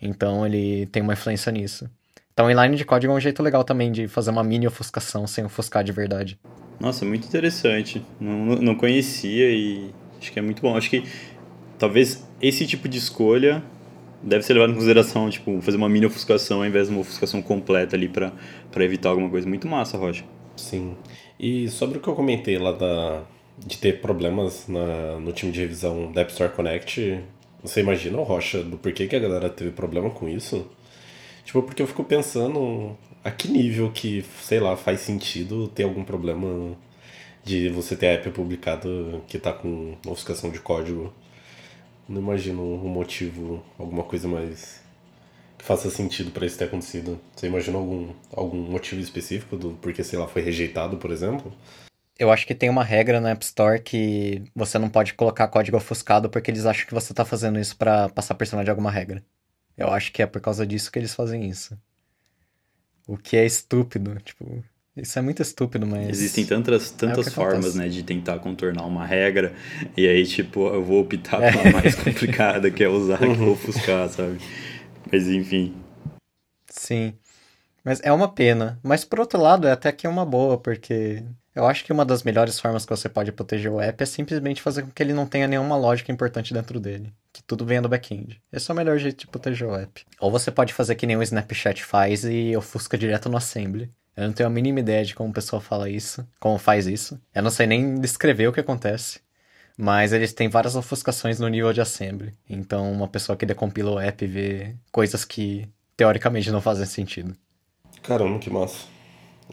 [0.00, 1.88] Então ele tem uma influência nisso.
[2.32, 5.44] Então, inline de código é um jeito legal também de fazer uma mini ofuscação sem
[5.44, 6.38] ofuscar de verdade.
[6.78, 8.00] Nossa, muito interessante.
[8.20, 10.76] Não, não conhecia e acho que é muito bom.
[10.76, 11.02] Acho que
[11.80, 13.60] talvez esse tipo de escolha
[14.22, 17.42] deve ser levado em consideração, tipo, fazer uma mini ofuscação ao invés de uma ofuscação
[17.42, 18.32] completa ali para
[18.84, 19.48] evitar alguma coisa.
[19.48, 20.24] Muito massa, Rocha.
[20.56, 20.96] Sim.
[21.40, 23.22] E sobre o que eu comentei lá da,
[23.58, 27.20] de ter problemas na, no time de revisão da App Store Connect,
[27.62, 30.66] você imagina, Rocha, do porquê que a galera teve problema com isso?
[31.44, 36.04] Tipo, porque eu fico pensando a que nível que, sei lá, faz sentido ter algum
[36.04, 36.76] problema
[37.44, 38.88] de você ter a app publicada
[39.26, 41.12] que tá com ofuscação de código.
[42.08, 44.82] Não imagino um motivo, alguma coisa mais
[45.58, 47.18] que faça sentido para isso ter acontecido.
[47.34, 51.52] Você imagina algum, algum motivo específico do porque, sei lá, foi rejeitado, por exemplo?
[52.18, 55.76] Eu acho que tem uma regra na App Store que você não pode colocar código
[55.76, 58.90] ofuscado porque eles acham que você tá fazendo isso para passar por cima de alguma
[58.90, 59.22] regra.
[59.76, 61.78] Eu acho que é por causa disso que eles fazem isso.
[63.06, 64.64] O que é estúpido, tipo,
[64.96, 66.08] isso é muito estúpido, mas.
[66.08, 69.54] Existem tantas, é tantas é formas, né, de tentar contornar uma regra,
[69.96, 71.52] e aí, tipo, eu vou optar é.
[71.52, 74.38] pela mais complicada, que é usar que vou ofuscar, sabe?
[75.10, 75.74] Mas enfim.
[76.68, 77.14] Sim.
[77.84, 78.78] Mas é uma pena.
[78.82, 81.22] Mas por outro lado, é até que é uma boa, porque
[81.58, 84.62] eu acho que uma das melhores formas que você pode proteger o app é simplesmente
[84.62, 87.12] fazer com que ele não tenha nenhuma lógica importante dentro dele.
[87.32, 88.40] Que tudo venha do back-end.
[88.52, 90.06] Esse é o melhor jeito de proteger o app.
[90.20, 93.90] Ou você pode fazer que nem o Snapchat faz e ofusca direto no assembly.
[94.16, 97.20] Eu não tenho a mínima ideia de como o pessoal fala isso, como faz isso.
[97.34, 99.18] Eu não sei nem descrever o que acontece.
[99.76, 102.34] Mas eles têm várias ofuscações no nível de assembly.
[102.48, 107.36] Então uma pessoa que decompila o app vê coisas que teoricamente não fazem sentido.
[108.00, 108.97] Caramba, que massa.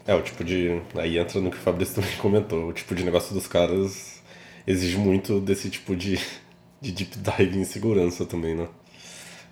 [0.06, 0.80] É, o tipo de.
[0.94, 2.68] Aí entra no que o Fabrício também comentou.
[2.68, 4.22] O tipo de negócio dos caras
[4.66, 6.18] exige muito desse tipo de,
[6.80, 8.68] de deep dive em segurança também, né?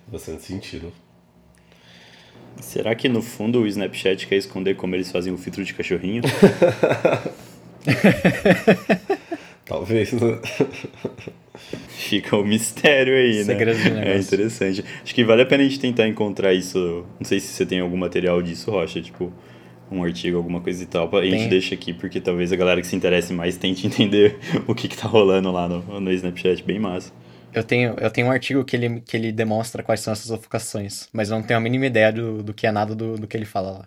[0.07, 0.93] Bastante sentido.
[2.61, 6.23] Será que no fundo o Snapchat quer esconder como eles fazem o filtro de cachorrinho?
[9.65, 10.39] Talvez, né?
[11.89, 13.57] Fica o um mistério aí, né?
[14.05, 14.85] É interessante.
[15.03, 17.05] Acho que vale a pena a gente tentar encontrar isso.
[17.19, 19.01] Não sei se você tem algum material disso, Rocha.
[19.01, 19.33] Tipo,
[19.91, 21.09] um artigo, alguma coisa e tal.
[21.15, 24.73] A gente deixa aqui porque talvez a galera que se interesse mais tente entender o
[24.73, 26.63] que, que tá rolando lá no, no Snapchat.
[26.63, 27.11] Bem massa.
[27.53, 31.07] Eu tenho, eu tenho um artigo que ele, que ele demonstra quais são essas ofuscações,
[31.13, 33.37] mas eu não tenho a mínima ideia do, do que é nada do, do que
[33.37, 33.85] ele fala lá.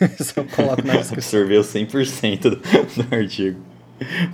[0.18, 1.40] Só coloco na descrição.
[1.40, 3.60] Absorveu 100% do, do artigo.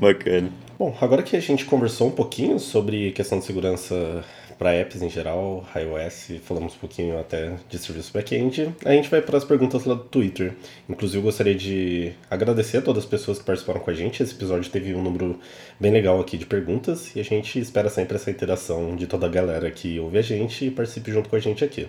[0.01, 0.51] Bacana.
[0.79, 4.25] Bom, agora que a gente conversou um pouquinho sobre questão de segurança
[4.63, 8.73] para apps em geral, iOS, falamos um pouquinho até de serviço back-end.
[8.85, 10.55] A gente vai para as perguntas lá do Twitter.
[10.89, 14.23] Inclusive, eu gostaria de agradecer a todas as pessoas que participaram com a gente.
[14.23, 15.41] Esse episódio teve um número
[15.81, 19.29] bem legal aqui de perguntas e a gente espera sempre essa interação de toda a
[19.29, 21.89] galera que ouve a gente e participe junto com a gente aqui.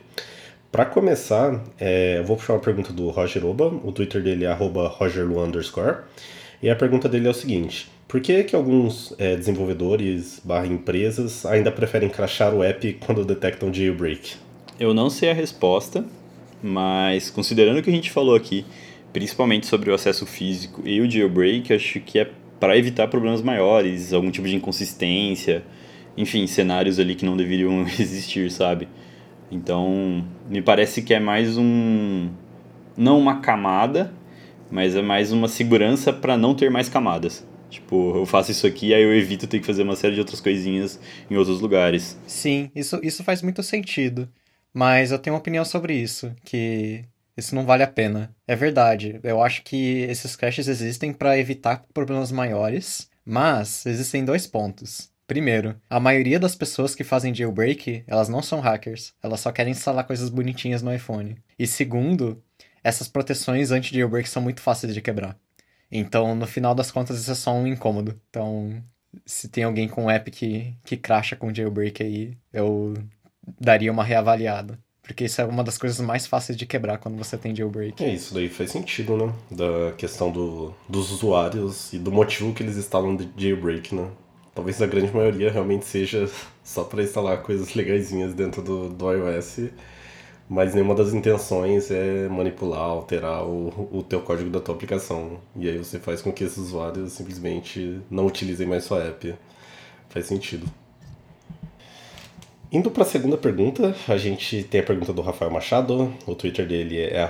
[0.72, 4.52] Para começar, é, eu vou puxar uma pergunta do Roger Oba, o Twitter dele é
[4.52, 5.98] rogerlu underscore,
[6.60, 11.48] e a pergunta dele é o seguinte: por que, que alguns é, desenvolvedores barra empresas
[11.48, 14.36] ainda preferem crashar o app quando detectam jailbreak?
[14.80, 16.06] Eu não sei a resposta,
[16.62, 18.68] mas considerando o que a gente falou aqui,
[19.12, 24.14] principalmente sobre o acesso físico e o jailbreak, acho que é para evitar problemas maiores,
[24.14, 25.64] algum tipo de inconsistência,
[26.16, 28.88] enfim, cenários ali que não deveriam existir, sabe?
[29.52, 32.30] Então, me parece que é mais um
[32.96, 34.14] não uma camada,
[34.70, 37.44] mas é mais uma segurança para não ter mais camadas.
[37.74, 40.40] Tipo, eu faço isso aqui, aí eu evito ter que fazer uma série de outras
[40.40, 42.16] coisinhas em outros lugares.
[42.28, 44.30] Sim, isso, isso faz muito sentido.
[44.72, 47.04] Mas eu tenho uma opinião sobre isso, que
[47.36, 48.36] isso não vale a pena.
[48.48, 54.46] É verdade, eu acho que esses caches existem para evitar problemas maiores, mas existem dois
[54.46, 55.10] pontos.
[55.26, 59.72] Primeiro, a maioria das pessoas que fazem jailbreak, elas não são hackers, elas só querem
[59.72, 61.38] instalar coisas bonitinhas no iPhone.
[61.58, 62.40] E segundo,
[62.84, 65.36] essas proteções anti-jailbreak são muito fáceis de quebrar.
[65.96, 68.20] Então, no final das contas, isso é só um incômodo.
[68.28, 68.84] Então,
[69.28, 72.96] se tem alguém com um app que, que cracha com jailbreak aí, eu
[73.62, 74.80] daria uma reavaliada.
[75.04, 78.04] Porque isso é uma das coisas mais fáceis de quebrar quando você tem jailbreak.
[78.04, 79.32] É, isso daí faz sentido, né?
[79.52, 84.10] Da questão do, dos usuários e do motivo que eles instalam de jailbreak, né?
[84.56, 86.28] Talvez a grande maioria realmente seja
[86.64, 89.70] só para instalar coisas legaisinhas dentro do, do iOS
[90.50, 95.40] mas nenhuma das intenções é manipular, alterar o, o teu código da tua aplicação.
[95.56, 99.36] E aí você faz com que esses usuários simplesmente não utilizem mais sua app.
[100.10, 100.68] Faz sentido.
[102.72, 106.12] Indo para a segunda pergunta, a gente tem a pergunta do Rafael Machado.
[106.26, 107.24] O Twitter dele é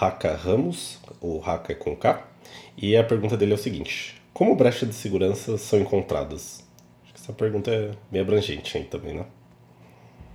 [0.00, 2.26] @hakaramos, o Haka é com K.
[2.76, 6.64] E a pergunta dele é o seguinte: Como brechas de segurança são encontradas?
[7.04, 9.24] Acho que essa pergunta é meio abrangente aí também, né?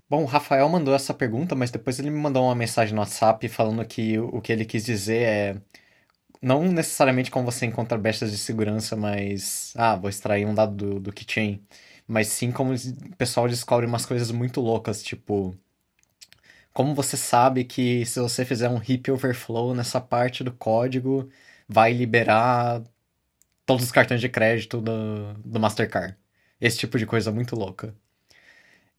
[0.09, 3.47] Bom, o Rafael mandou essa pergunta, mas depois ele me mandou uma mensagem no WhatsApp
[3.49, 5.61] falando que o que ele quis dizer é
[6.41, 11.01] não necessariamente como você encontra brechas de segurança, mas ah, vou extrair um dado do,
[11.01, 11.61] do keychain
[12.07, 15.57] mas sim como o pessoal descobre umas coisas muito loucas, tipo.
[16.73, 21.29] Como você sabe que se você fizer um heap overflow nessa parte do código,
[21.67, 22.83] vai liberar
[23.65, 26.17] todos os cartões de crédito do, do Mastercard?
[26.61, 27.95] Esse tipo de coisa muito louca.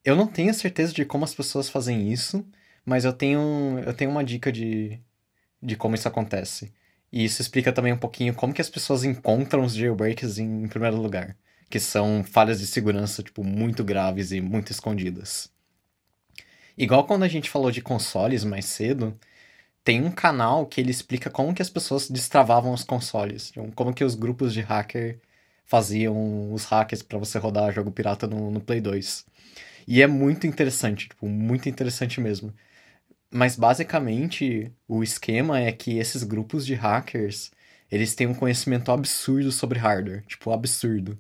[0.05, 2.47] Eu não tenho certeza de como as pessoas fazem isso,
[2.85, 5.01] mas eu tenho, eu tenho uma dica de,
[5.63, 6.73] de como isso acontece.
[7.13, 10.69] E isso explica também um pouquinho como que as pessoas encontram os jailbreaks em, em
[10.69, 11.37] primeiro lugar
[11.69, 15.51] que são falhas de segurança, tipo, muito graves e muito escondidas.
[16.77, 19.19] Igual quando a gente falou de consoles mais cedo,
[19.85, 24.05] tem um canal que ele explica como que as pessoas destravavam os consoles, como que
[24.05, 25.21] os grupos de hacker
[25.65, 29.27] faziam os hackers para você rodar jogo pirata no, no Play 2.
[29.91, 32.53] E é muito interessante, tipo, muito interessante mesmo.
[33.33, 37.51] Mas basicamente o esquema é que esses grupos de hackers,
[37.91, 41.19] eles têm um conhecimento absurdo sobre hardware, tipo, absurdo.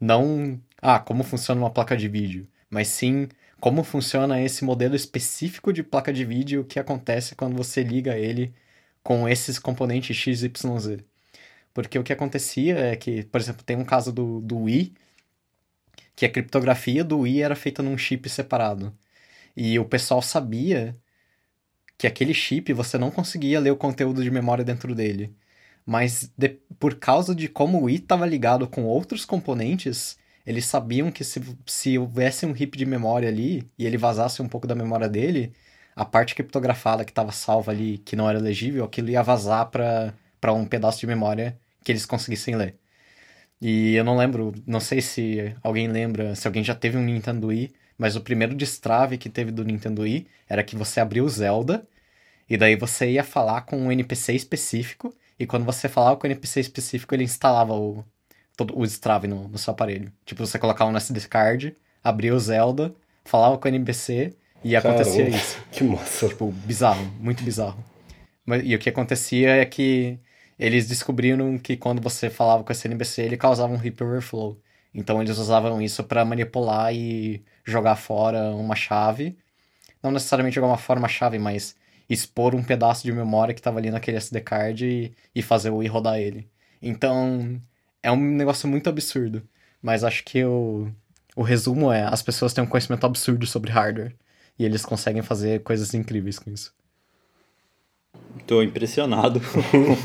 [0.00, 3.28] Não, ah, como funciona uma placa de vídeo, mas sim
[3.60, 8.54] como funciona esse modelo específico de placa de vídeo que acontece quando você liga ele
[9.02, 11.04] com esses componentes XYZ.
[11.74, 14.94] Porque o que acontecia é que, por exemplo, tem um caso do, do Wii,
[16.16, 18.96] que a criptografia do Wii era feita num chip separado.
[19.56, 20.96] E o pessoal sabia
[21.98, 25.34] que aquele chip você não conseguia ler o conteúdo de memória dentro dele
[25.86, 31.12] mas de, por causa de como o Wii estava ligado com outros componentes, eles sabiam
[31.12, 34.74] que se, se houvesse um heap de memória ali e ele vazasse um pouco da
[34.74, 35.52] memória dele,
[35.94, 40.52] a parte criptografada que estava salva ali, que não era legível, aquilo ia vazar para
[40.52, 42.76] um pedaço de memória que eles conseguissem ler.
[43.60, 47.48] E eu não lembro, não sei se alguém lembra, se alguém já teve um Nintendo
[47.48, 51.28] Wii, mas o primeiro destrave que teve do Nintendo Wii era que você abriu o
[51.28, 51.86] Zelda,
[52.48, 56.30] e daí você ia falar com um NPC específico, e quando você falava com o
[56.30, 58.04] NPC específico, ele instalava o,
[58.56, 60.12] todo, o Strave no, no seu aparelho.
[60.24, 65.00] Tipo, você colocava no SD card, abria o Zelda, falava com o NPC e Caramba,
[65.00, 65.58] acontecia isso.
[65.72, 66.28] Que massa.
[66.28, 67.82] Tipo, bizarro, muito bizarro.
[68.44, 70.18] Mas, e o que acontecia é que
[70.58, 74.60] eles descobriram que quando você falava com esse NPC, ele causava um heap overflow.
[74.94, 79.36] Então eles usavam isso para manipular e jogar fora uma chave.
[80.02, 81.76] Não necessariamente jogar uma fora uma chave, mas
[82.08, 85.82] expor um pedaço de memória que estava ali naquele SD card e, e fazer o
[85.82, 86.48] i rodar ele.
[86.80, 87.60] Então,
[88.02, 89.42] é um negócio muito absurdo.
[89.82, 90.90] Mas acho que o,
[91.36, 94.14] o resumo é: as pessoas têm um conhecimento absurdo sobre hardware.
[94.58, 96.74] E eles conseguem fazer coisas incríveis com isso.
[98.38, 99.60] Estou impressionado com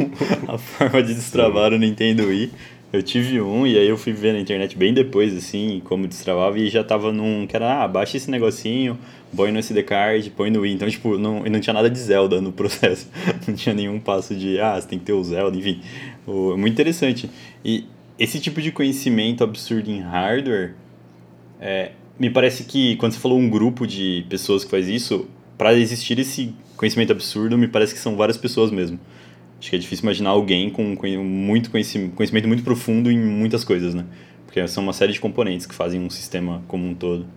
[0.52, 2.52] a forma de destravar o Nintendo Wii.
[2.94, 6.60] Eu tive um e aí eu fui ver na internet bem depois, assim, como destravava
[6.60, 7.48] e já tava num.
[7.48, 8.98] que era, ah, baixa esse negocinho,
[9.34, 10.74] põe no SD card, põe no Wii.
[10.74, 13.08] Então, tipo, não, não tinha nada de Zelda no processo.
[13.48, 15.82] não tinha nenhum passo de, ah, você tem que ter o Zelda, enfim.
[16.28, 17.30] O, muito interessante.
[17.64, 17.86] E
[18.20, 20.76] esse tipo de conhecimento absurdo em hardware,
[21.62, 25.74] é, me parece que quando você falou um grupo de pessoas que faz isso, para
[25.74, 29.00] existir esse conhecimento absurdo, me parece que são várias pessoas mesmo.
[29.60, 30.84] Acho que é difícil imaginar alguém com
[31.24, 34.04] muito conhecimento, conhecimento muito profundo em muitas coisas, né?
[34.48, 37.28] Porque são uma série de componentes que fazem um sistema como um todo.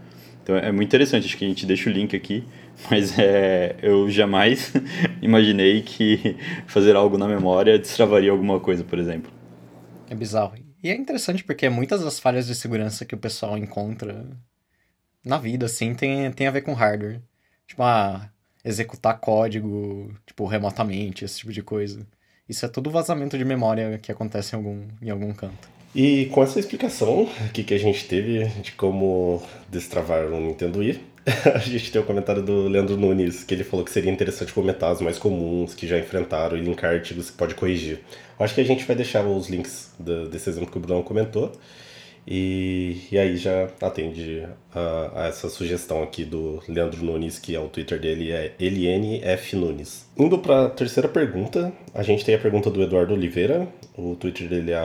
[0.43, 2.43] Então é muito interessante, acho que a gente deixa o link aqui,
[2.91, 4.73] mas é, eu jamais
[5.21, 9.31] imaginei que fazer algo na memória destravaria alguma coisa, por exemplo.
[10.09, 10.55] É bizarro.
[10.83, 14.27] E é interessante porque muitas das falhas de segurança que o pessoal encontra
[15.23, 17.21] na vida, assim, tem, tem a ver com hardware.
[17.67, 18.31] Tipo, ah,
[18.65, 22.07] executar código, tipo, remotamente, esse tipo de coisa.
[22.49, 25.69] Isso é tudo vazamento de memória que acontece em algum, em algum canto.
[25.95, 31.01] E com essa explicação aqui que a gente teve de como destravar o Nintendo Wii,
[31.55, 34.53] a gente tem o um comentário do Leandro Nunes, que ele falou que seria interessante
[34.53, 38.01] comentar os mais comuns que já enfrentaram e linkar artigos que pode corrigir.
[38.39, 41.53] Acho que a gente vai deixar os links do, desse exemplo que o Bruno comentou.
[42.27, 47.61] E, e aí já atende a, a, essa sugestão aqui do Leandro Nunes, que é
[47.61, 50.07] o Twitter dele, é LNF Nunes.
[50.17, 54.49] Indo para a terceira pergunta, a gente tem a pergunta do Eduardo Oliveira, o Twitter
[54.49, 54.81] dele é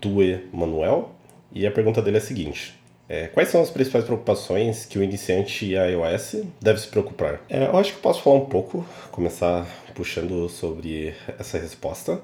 [0.00, 1.12] duemanuel,
[1.52, 2.74] e a pergunta dele é a seguinte.
[3.08, 7.42] É, quais são as principais preocupações que o iniciante iOS deve se preocupar?
[7.50, 12.22] É, eu acho que posso falar um pouco, começar puxando sobre essa resposta.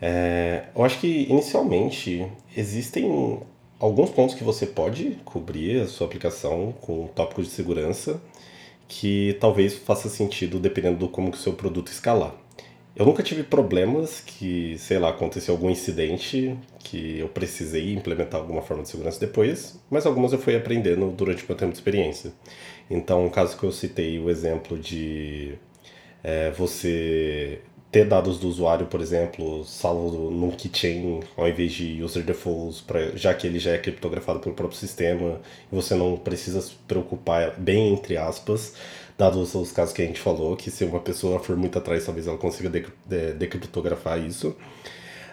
[0.00, 2.26] É, eu acho que inicialmente
[2.56, 3.40] existem
[3.80, 8.20] alguns pontos que você pode cobrir a sua aplicação com tópicos de segurança
[8.86, 12.34] que talvez faça sentido dependendo do como que o seu produto escalar.
[12.94, 18.60] Eu nunca tive problemas que, sei lá, aconteceu algum incidente que eu precisei implementar alguma
[18.62, 22.32] forma de segurança depois, mas algumas eu fui aprendendo durante o meu tempo de experiência.
[22.90, 25.54] Então, o caso que eu citei, o exemplo de
[26.22, 27.60] é, você
[27.90, 33.16] ter dados do usuário, por exemplo, salvo num keychain ao invés de user defaults, pra,
[33.16, 37.58] já que ele já é criptografado pelo próprio sistema, e você não precisa se preocupar,
[37.58, 38.74] bem entre aspas,
[39.18, 42.26] dados os casos que a gente falou, que se uma pessoa for muito atrás, talvez
[42.26, 42.70] ela consiga
[43.36, 44.56] decriptografar isso.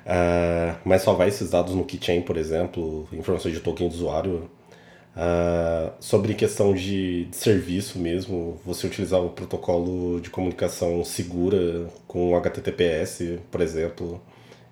[0.08, 4.50] Uh, mas salvar esses dados no keychain, por exemplo, informações de token do usuário,
[5.18, 12.36] Uh, sobre questão de, de, serviço mesmo, você utilizar o protocolo de comunicação segura com
[12.36, 14.22] HTTPS, por exemplo,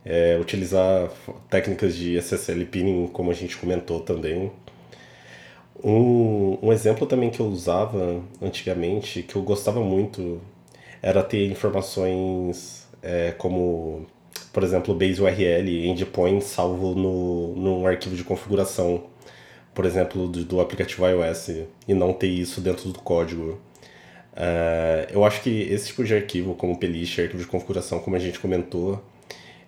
[0.05, 1.09] é, utilizar
[1.49, 4.51] técnicas de SSL pinning, como a gente comentou também.
[5.83, 10.39] Um, um exemplo também que eu usava antigamente, que eu gostava muito,
[11.01, 14.05] era ter informações é, como,
[14.53, 19.14] por exemplo, base URL, endpoint salvo no, num arquivo de configuração
[19.75, 21.49] por exemplo, do, do aplicativo iOS
[21.87, 23.59] e não ter isso dentro do código.
[24.33, 28.19] Uh, eu acho que esse tipo de arquivo, como playlist, arquivo de configuração, como a
[28.19, 29.03] gente comentou,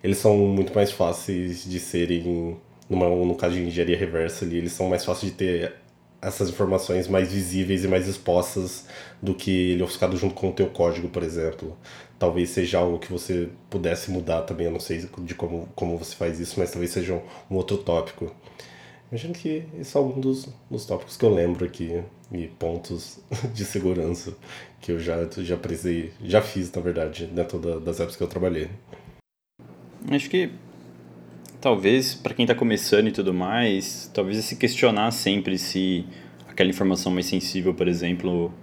[0.04, 2.58] eles são muito mais fáceis de serem,
[2.90, 5.74] numa, no caso de engenharia reversa ali, eles são mais fáceis de ter
[6.22, 8.86] essas informações mais visíveis e mais expostas
[9.22, 11.78] do que ele ofuscado junto com o teu código, por exemplo.
[12.18, 16.16] Talvez seja algo que você pudesse mudar também, eu não sei de como, como você
[16.16, 18.34] faz isso, mas talvez seja um, um outro tópico.
[19.10, 23.20] Imagino que esse é um dos, dos tópicos que eu lembro aqui e pontos
[23.54, 24.36] de segurança
[24.82, 28.28] que eu já, já precisei, já fiz, na verdade, dentro da, das apps que eu
[28.28, 28.70] trabalhei.
[30.12, 30.52] Acho que
[31.62, 36.06] talvez para quem está começando e tudo mais, talvez se questionar sempre se
[36.48, 38.54] aquela informação mais sensível, por exemplo,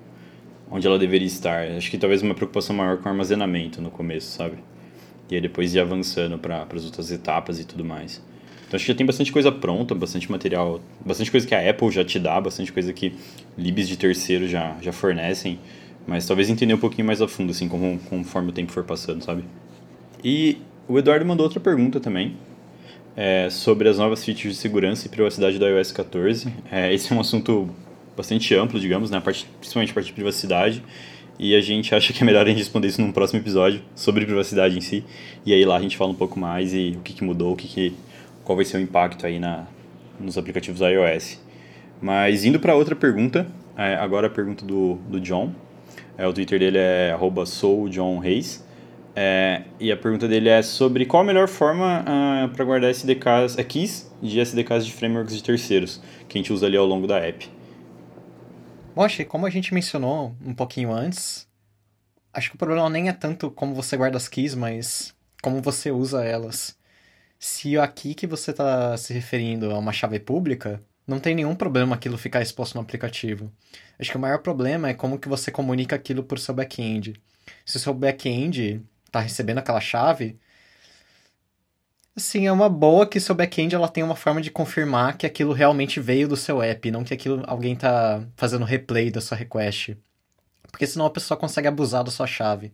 [0.71, 1.67] onde ela deveria estar.
[1.69, 4.59] Acho que talvez uma preocupação maior com o armazenamento no começo, sabe?
[5.31, 8.23] E aí depois ir avançando para as outras etapas e tudo mais.
[8.75, 11.93] Então acho que já tem bastante coisa pronta, bastante material, bastante coisa que a Apple
[11.93, 13.13] já te dá, bastante coisa que
[13.57, 15.61] libs de terceiro já, já fornecem,
[16.09, 19.23] mas talvez entender um pouquinho mais a fundo, assim, como, conforme o tempo for passando,
[19.23, 19.45] sabe?
[20.25, 20.59] E
[20.89, 22.35] o Eduardo mandou outra pergunta também,
[23.17, 26.53] é, sobre as novas features de segurança e privacidade do iOS 14.
[26.69, 27.71] É, esse é um assunto
[28.17, 29.21] bastante amplo, digamos, né?
[29.21, 30.83] parte, principalmente a parte de privacidade.
[31.39, 34.27] E a gente acha que é melhor a gente responder isso num próximo episódio sobre
[34.27, 35.05] privacidade em si.
[35.47, 37.57] E aí lá a gente fala um pouco mais e o que, que mudou, o
[37.57, 37.95] que, que
[38.45, 39.67] qual vai ser o impacto aí na,
[40.21, 41.41] nos aplicativos iOS.
[42.01, 45.53] Mas indo para outra pergunta, é, agora a pergunta do, do John.
[46.17, 47.17] É, o Twitter dele é
[47.47, 48.65] soujohnreis.
[49.17, 53.57] É, e a pergunta dele é sobre qual a melhor forma ah, para guardar SDKs,
[53.57, 57.07] é, keys de SDKs de frameworks de terceiros que a gente usa ali ao longo
[57.07, 57.49] da app.
[58.95, 61.47] Bom, como a gente mencionou um pouquinho antes,
[62.33, 65.93] acho que o problema nem é tanto como você guarda as keys, mas como você
[65.93, 66.77] usa elas
[67.39, 71.95] se aqui que você está se referindo a uma chave pública, não tem nenhum problema
[71.95, 73.53] aquilo ficar exposto no aplicativo.
[73.99, 77.15] Acho que o maior problema é como que você comunica aquilo por seu back-end.
[77.65, 80.39] Se o seu back-end está recebendo aquela chave,
[82.17, 86.01] assim, é uma boa que seu back-end ela uma forma de confirmar que aquilo realmente
[86.01, 89.97] veio do seu app, não que aquilo alguém está fazendo replay da sua request.
[90.71, 92.73] Porque senão a pessoa consegue abusar da sua chave.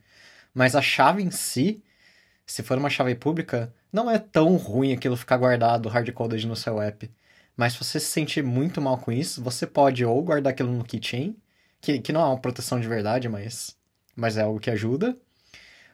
[0.55, 1.83] Mas a chave em si,
[2.51, 6.83] se for uma chave pública, não é tão ruim aquilo ficar guardado hardcoded no seu
[6.83, 7.09] app.
[7.57, 10.85] Mas se você se sentir muito mal com isso, você pode ou guardar aquilo no
[10.85, 11.37] keychain,
[11.81, 13.77] que, que não é uma proteção de verdade, mas,
[14.17, 15.17] mas é algo que ajuda.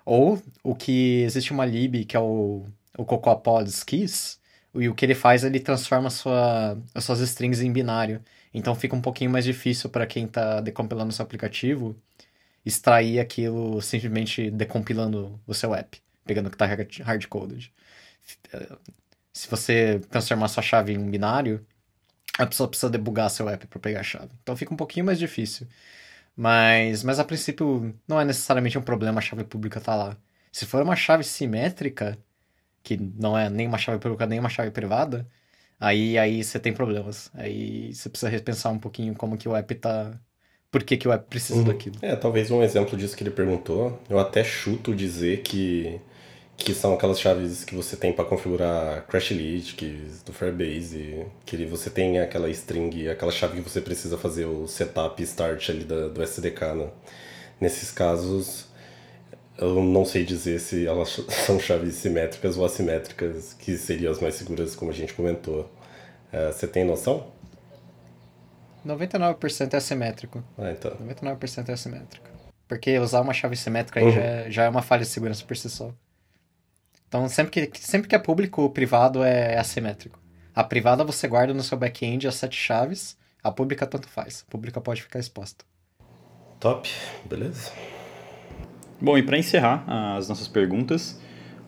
[0.04, 2.64] Ou o que existe uma lib que é o,
[2.96, 4.40] o CocoaPods Keys,
[4.74, 8.22] e o que ele faz, ele transforma sua, as suas strings em binário.
[8.54, 11.96] Então fica um pouquinho mais difícil para quem está decompilando seu aplicativo
[12.64, 17.72] extrair aquilo simplesmente decompilando o seu app pegando que está hard-coded.
[19.32, 21.64] Se você transformar sua chave em um binário,
[22.38, 24.30] a pessoa precisa debugar seu app para pegar a chave.
[24.42, 25.66] Então fica um pouquinho mais difícil.
[26.36, 30.16] Mas, mas a princípio não é necessariamente um problema a chave pública estar tá lá.
[30.52, 32.18] Se for uma chave simétrica,
[32.82, 35.28] que não é nem uma chave pública nem uma chave privada,
[35.80, 37.30] aí aí você tem problemas.
[37.34, 40.18] Aí você precisa repensar um pouquinho como que o app está
[40.70, 41.64] por que, que o app precisa uhum.
[41.64, 41.96] daquilo.
[42.02, 46.00] É, talvez um exemplo disso que ele perguntou, eu até chuto dizer que
[46.56, 49.28] que são aquelas chaves que você tem para configurar crash
[49.76, 54.66] keys do Firebase, que você tem aquela string, aquela chave que você precisa fazer o
[54.66, 56.88] setup start ali da, do SDK, né?
[57.60, 58.66] Nesses casos,
[59.58, 61.08] eu não sei dizer se elas
[61.46, 65.70] são chaves simétricas ou assimétricas, que seriam as mais seguras, como a gente comentou.
[66.32, 67.26] É, você tem noção?
[68.84, 70.42] 99% é assimétrico.
[70.56, 70.92] Ah, então.
[70.96, 72.26] 99% é assimétrico.
[72.68, 74.12] Porque usar uma chave simétrica aí Uhum.
[74.12, 75.92] já, é- já é uma falha de segurança por si só.
[77.08, 80.18] Então, sempre que, sempre que é público, o privado é assimétrico.
[80.54, 84.44] A privada você guarda no seu back-end as sete chaves, a pública tanto faz.
[84.46, 85.64] A pública pode ficar exposta.
[86.58, 86.88] Top,
[87.24, 87.70] beleza.
[89.00, 89.84] Bom, e para encerrar
[90.16, 91.20] as nossas perguntas,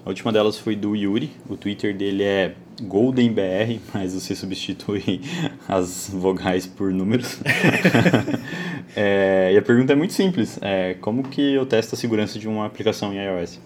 [0.05, 1.30] a última delas foi do Yuri.
[1.49, 5.20] O Twitter dele é GoldenBR, mas você substitui
[5.68, 7.39] as vogais por números.
[8.97, 12.49] É, e a pergunta é muito simples: é, como que eu testo a segurança de
[12.49, 13.61] uma aplicação em iOS?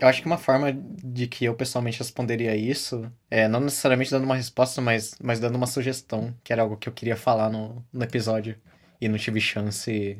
[0.00, 4.24] Eu acho que uma forma de que eu pessoalmente responderia isso é não necessariamente dando
[4.24, 7.84] uma resposta, mas, mas dando uma sugestão, que era algo que eu queria falar no,
[7.92, 8.56] no episódio
[9.00, 10.16] e não tive chance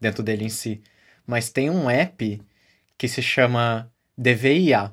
[0.00, 0.82] dentro dele em si.
[1.26, 2.42] Mas tem um app
[2.98, 4.92] que se chama DVIA.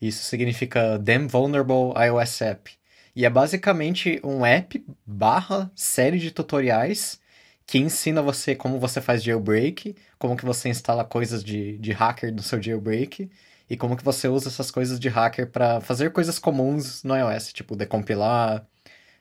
[0.00, 2.72] Isso significa Damn Vulnerable iOS App.
[3.14, 7.20] E é basicamente um app barra série de tutoriais
[7.66, 12.32] que ensina você como você faz jailbreak, como que você instala coisas de, de hacker
[12.32, 13.28] no seu jailbreak
[13.68, 17.52] e como que você usa essas coisas de hacker para fazer coisas comuns no iOS,
[17.52, 18.66] tipo decompilar,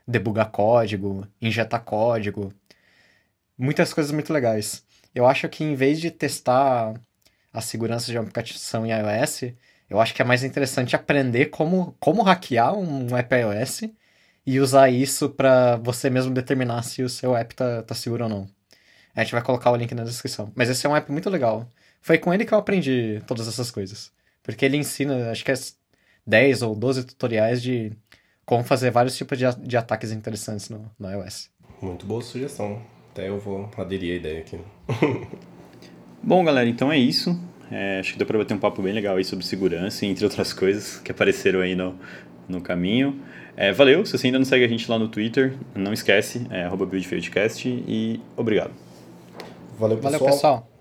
[0.08, 2.54] debugar código, injetar código,
[3.58, 4.84] muitas coisas muito legais.
[5.14, 6.94] Eu acho que em vez de testar
[7.54, 9.54] a segurança de uma aplicação em iOS,
[9.90, 13.84] eu acho que é mais interessante aprender como, como hackear um app iOS
[14.46, 18.30] e usar isso para você mesmo determinar se o seu app tá, tá seguro ou
[18.30, 18.48] não.
[19.16, 20.52] A gente vai colocar o link na descrição.
[20.56, 21.70] Mas esse é um app muito legal.
[22.02, 24.12] Foi com ele que eu aprendi todas essas coisas.
[24.46, 25.56] Porque ele ensina, acho que é
[26.26, 27.92] 10 ou 12 tutoriais de
[28.46, 31.50] como fazer vários tipos de, de ataques interessantes no, no iOS.
[31.82, 32.82] Muito boa sugestão.
[33.12, 34.60] Até eu vou aderir à ideia aqui.
[36.22, 37.40] Bom, galera, então é isso.
[37.72, 40.54] É, acho que deu para bater um papo bem legal aí sobre segurança, entre outras
[40.54, 41.98] coisas que apareceram aí no,
[42.48, 43.20] no caminho.
[43.58, 46.64] É, valeu, se você ainda não segue a gente lá no Twitter, não esquece, é
[46.64, 48.74] arroba buildfieldcast e obrigado.
[49.80, 50.32] Valeu, Valeu, pessoal.
[50.32, 50.75] pessoal.